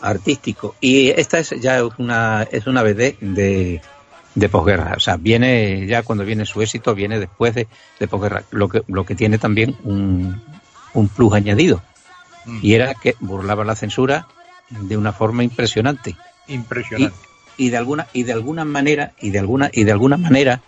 [0.00, 0.74] artístico.
[0.80, 3.80] Y esta es ya una, es una BD de,
[4.34, 4.94] de posguerra.
[4.96, 7.68] O sea, viene ya cuando viene su éxito, viene después de,
[7.98, 8.42] de posguerra.
[8.50, 10.42] Lo que, lo que tiene también un,
[10.94, 11.82] un plus añadido.
[12.44, 12.58] Mm.
[12.62, 14.26] Y era que burlaba la censura
[14.70, 16.16] de una forma impresionante.
[16.48, 17.16] Impresionante.
[17.56, 20.62] Y, de alguna, y de alguna manera, y de alguna, y de alguna manera,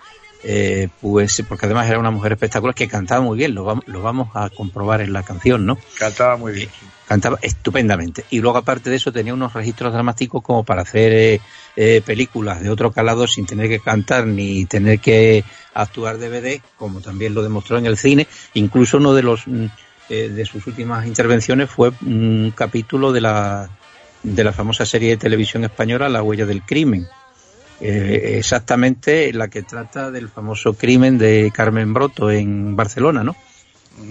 [0.45, 4.03] eh, pues porque además era una mujer espectacular que cantaba muy bien, lo vamos, lo
[4.03, 5.79] vamos a comprobar en la canción, ¿no?
[5.99, 6.69] Cantaba muy bien.
[7.13, 8.25] Cantaba estupendamente.
[8.31, 11.41] Y luego aparte de eso tenía unos registros dramáticos como para hacer eh,
[11.77, 15.45] eh, películas de otro calado sin tener que cantar ni tener que
[15.75, 18.27] actuar DVD, como también lo demostró en el cine.
[18.55, 19.67] Incluso uno de los mm,
[20.09, 23.69] de sus últimas intervenciones fue un capítulo de la
[24.23, 27.07] de la famosa serie de televisión española La huella del crimen.
[27.79, 33.37] Eh, exactamente la que trata del famoso crimen de Carmen Broto en Barcelona, ¿no?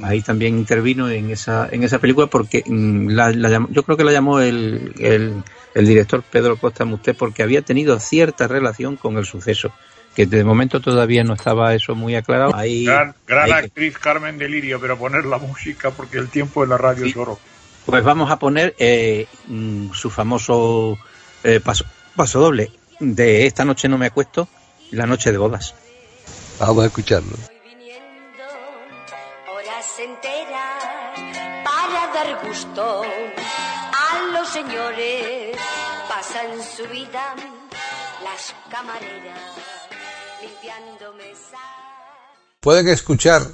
[0.03, 3.31] Ahí también intervino en esa, en esa película porque mm, la,
[3.69, 8.47] yo creo que la llamó el, el, director Pedro Costa Musté porque había tenido cierta
[8.47, 9.71] relación con el suceso,
[10.15, 12.55] que de momento todavía no estaba eso muy aclarado.
[12.55, 17.05] Ahí, gran, actriz Carmen Delirio, pero poner la música porque el tiempo de la radio
[17.05, 17.39] es oro.
[17.85, 20.97] Pues vamos a poner eh, mm, su famoso
[21.43, 22.71] eh, paso, paso doble
[23.01, 24.47] de Esta noche no me acuesto,
[24.91, 25.73] la noche de bodas.
[26.59, 27.35] Vamos a escucharlo.
[32.51, 33.05] Gusto a
[34.33, 35.55] los señores.
[36.09, 37.33] Pasan su vida
[38.25, 39.39] las camareras
[40.41, 41.61] limpiando mesas.
[42.59, 43.47] Pueden escuchar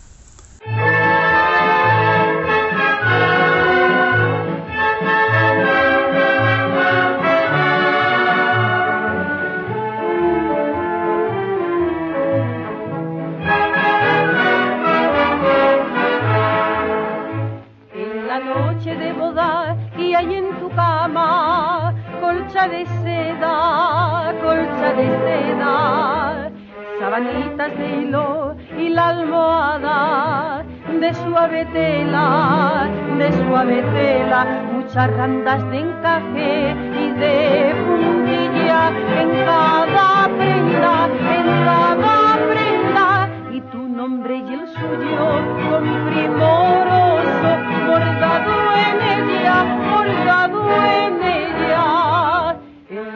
[27.19, 30.63] sabanitas de hilo y la almohada
[30.99, 40.29] de suave tela, de suave tela, muchas randas de encaje y de puntilla en cada
[40.37, 45.25] prenda, en cada prenda, y tu nombre y el suyo
[45.69, 47.49] con primoroso
[47.87, 48.55] bordado
[48.87, 49.55] en ella,
[49.91, 50.61] bordado
[50.97, 52.55] en ella.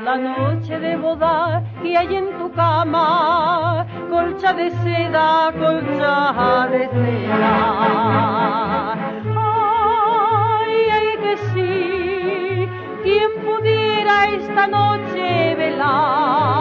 [0.04, 7.56] La noche de boda y hay en tu cama colcha de seda, colcha de seda.
[9.46, 12.70] Ay, ay que sí,
[13.04, 16.56] quien pudiera esta noche velar.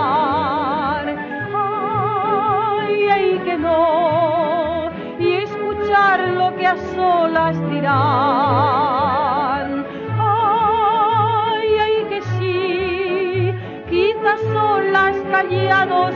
[1.65, 8.23] Ay, ay que no, y escuchar lo que a solas dirán
[14.53, 16.15] solas callados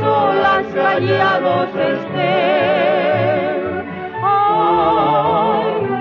[0.00, 3.19] solas callados estén.
[4.92, 6.00] Ay,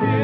[0.00, 0.19] que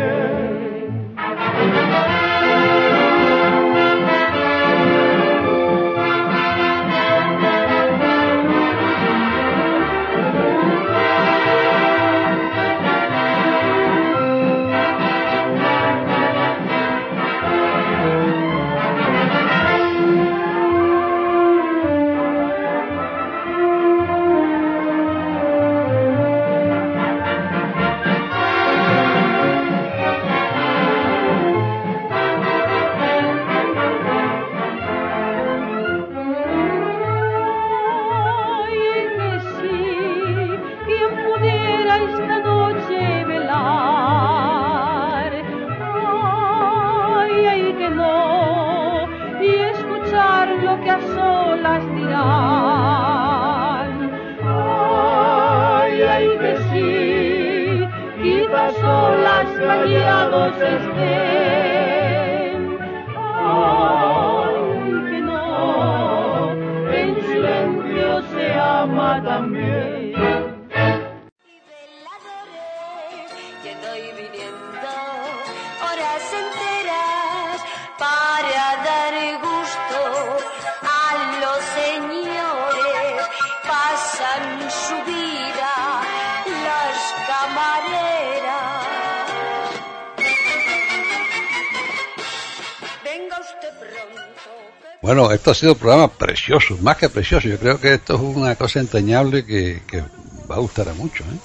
[95.36, 97.48] esto ha sido un programa precioso, más que precioso.
[97.48, 100.02] Yo creo que esto es una cosa entrañable que, que
[100.50, 101.26] va a gustar a muchos.
[101.26, 101.38] ¿eh?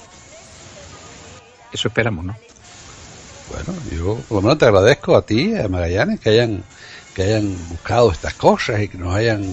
[1.72, 2.36] Eso esperamos, ¿no?
[3.50, 6.64] Bueno, yo por lo menos te agradezco a ti, a Magallanes, que hayan
[7.14, 9.44] que hayan buscado estas cosas y que nos hayan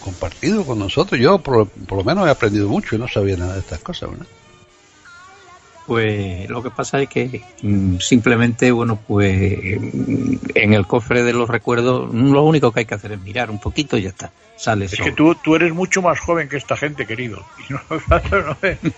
[0.00, 1.18] compartido con nosotros.
[1.18, 4.10] Yo por, por lo menos he aprendido mucho y no sabía nada de estas cosas,
[4.10, 4.26] ¿verdad?
[5.88, 11.32] Pues lo que pasa es que mm, simplemente, bueno, pues mm, en el cofre de
[11.32, 14.30] los recuerdos lo único que hay que hacer es mirar un poquito y ya está.
[14.54, 17.42] Sale Es que tú, tú eres mucho más joven que esta gente, querido.
[17.70, 18.56] Y no, no,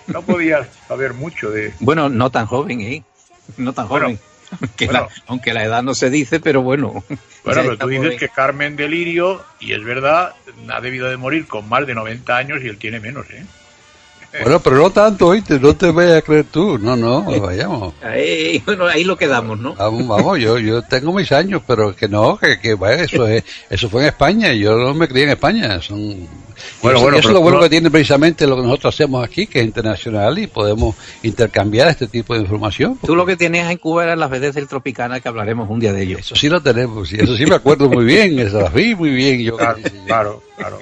[0.08, 1.72] no podías saber mucho de...
[1.78, 3.04] Bueno, no tan joven, ¿eh?
[3.56, 4.18] No tan Bueno, joven.
[4.60, 5.00] Aunque, bueno.
[5.02, 7.04] la, aunque la edad no se dice, pero bueno.
[7.44, 8.18] Bueno, pero tú dices joven.
[8.18, 10.34] que Carmen Delirio, y es verdad,
[10.68, 13.46] ha debido de morir con más de 90 años y él tiene menos, ¿eh?
[14.42, 16.78] Bueno, pero no tanto, oíste, no te vayas a creer tú.
[16.78, 17.94] No, no, vayamos.
[18.02, 19.74] Ahí, bueno, ahí lo quedamos, ¿no?
[19.74, 23.42] Vamos, vamos, yo, yo tengo mis años, pero que no, que, que bueno, eso es,
[23.68, 25.98] eso fue en España, yo no me crié en España, son,
[26.80, 29.24] Bueno, eso, bueno, eso es lo bueno no- que tiene precisamente lo que nosotros hacemos
[29.24, 32.98] aquí, que es internacional y podemos intercambiar este tipo de información.
[33.04, 35.92] Tú lo que tenías en Cuba eran las veces del Tropicana, que hablaremos un día
[35.92, 36.18] de ello.
[36.18, 39.10] Eso sí lo tenemos, y eso sí me acuerdo muy bien, eso las vi muy
[39.10, 39.40] bien.
[39.40, 40.78] Yo, Claro, claro, claro.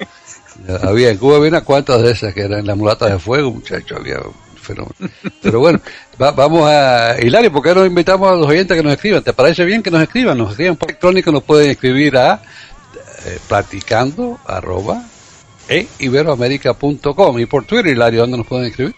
[0.83, 3.97] había en Cuba había unas cuantas de esas que eran las mulatas de fuego, muchachos,
[3.99, 4.95] había un fenómeno.
[5.41, 5.79] Pero bueno,
[6.21, 9.23] va- vamos a Hilario, ¿por qué nos invitamos a los oyentes que nos escriban?
[9.23, 10.37] ¿Te parece bien que nos escriban?
[10.37, 12.41] Nos escriban por electrónico, nos pueden escribir a
[13.25, 15.03] eh, platicando arroba
[15.67, 18.95] e iberoamerica.com y por Twitter, Hilario, ¿dónde nos pueden escribir?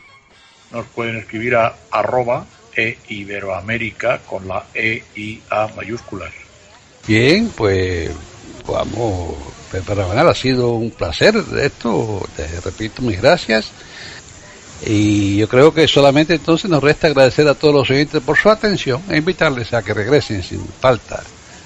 [0.72, 2.46] Nos pueden escribir a arroba
[2.76, 6.32] e Iberoamérica con la E y A mayúsculas.
[7.06, 8.10] Bien, pues
[8.66, 9.34] vamos,
[9.72, 13.72] pues, para ganar ha sido un placer esto, te repito mis gracias.
[14.86, 18.50] Y yo creo que solamente entonces nos resta agradecer a todos los oyentes por su
[18.50, 21.24] atención e invitarles a que regresen sin falta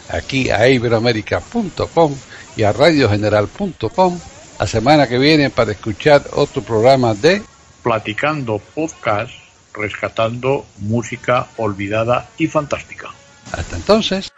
[0.09, 2.15] aquí a iberoamérica.com
[2.57, 4.19] y a radiogeneral.com
[4.59, 7.41] la semana que viene para escuchar otro programa de
[7.83, 9.31] Platicando podcast,
[9.73, 13.09] rescatando música olvidada y fantástica.
[13.51, 14.31] hasta entonces.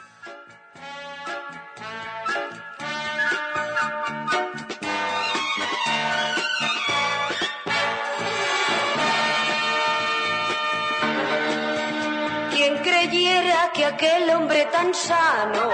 [13.78, 15.70] Que aquel hombre tan sano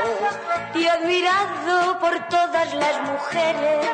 [0.75, 3.87] y admirado por todas las mujeres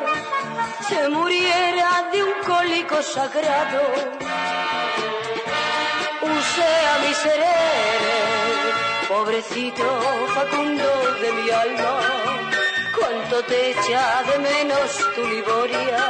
[0.88, 3.82] se muriera de un cólico sagrado.
[6.22, 8.18] Use a miserere,
[9.08, 9.86] pobrecito
[10.34, 10.90] Facundo
[11.22, 11.94] de mi alma,
[12.98, 16.04] cuánto te echa de menos tu Liboria.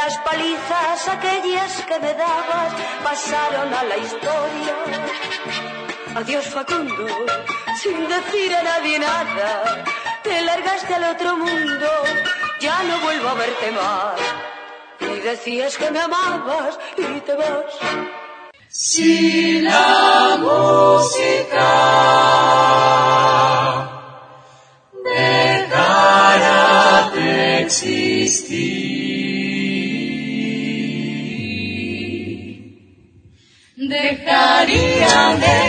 [0.00, 2.72] Las palizas aquellas que me dabas
[3.04, 4.74] pasaron a la historia.
[6.18, 7.06] Adiós Facundo,
[7.80, 9.84] sin decir a nadie nada,
[10.24, 11.88] te largaste al otro mundo,
[12.58, 14.18] ya no vuelvo a verte más.
[14.98, 17.72] Y decías que me amabas y te vas.
[18.68, 21.70] Si la música
[25.04, 26.62] dejara
[27.14, 28.98] de existir,
[33.76, 35.68] dejarían de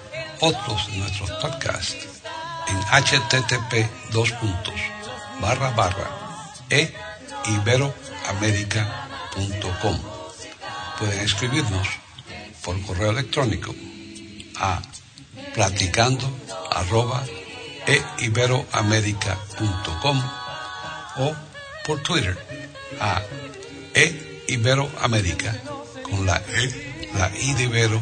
[0.41, 2.07] otros de nuestros podcasts
[2.67, 4.75] en http dos puntos,
[5.39, 6.11] barra barra
[6.69, 6.93] e
[7.47, 9.97] iberoamerica.com.
[10.99, 11.87] Pueden escribirnos
[12.63, 13.73] por correo electrónico
[14.59, 14.81] a
[15.53, 16.29] platicando
[16.71, 17.23] arroba
[17.87, 20.21] e iberoamerica.com
[21.17, 21.35] o
[21.85, 22.37] por Twitter
[22.99, 23.21] a
[23.93, 25.53] e iberoamerica
[26.03, 28.01] con la e la i de ibero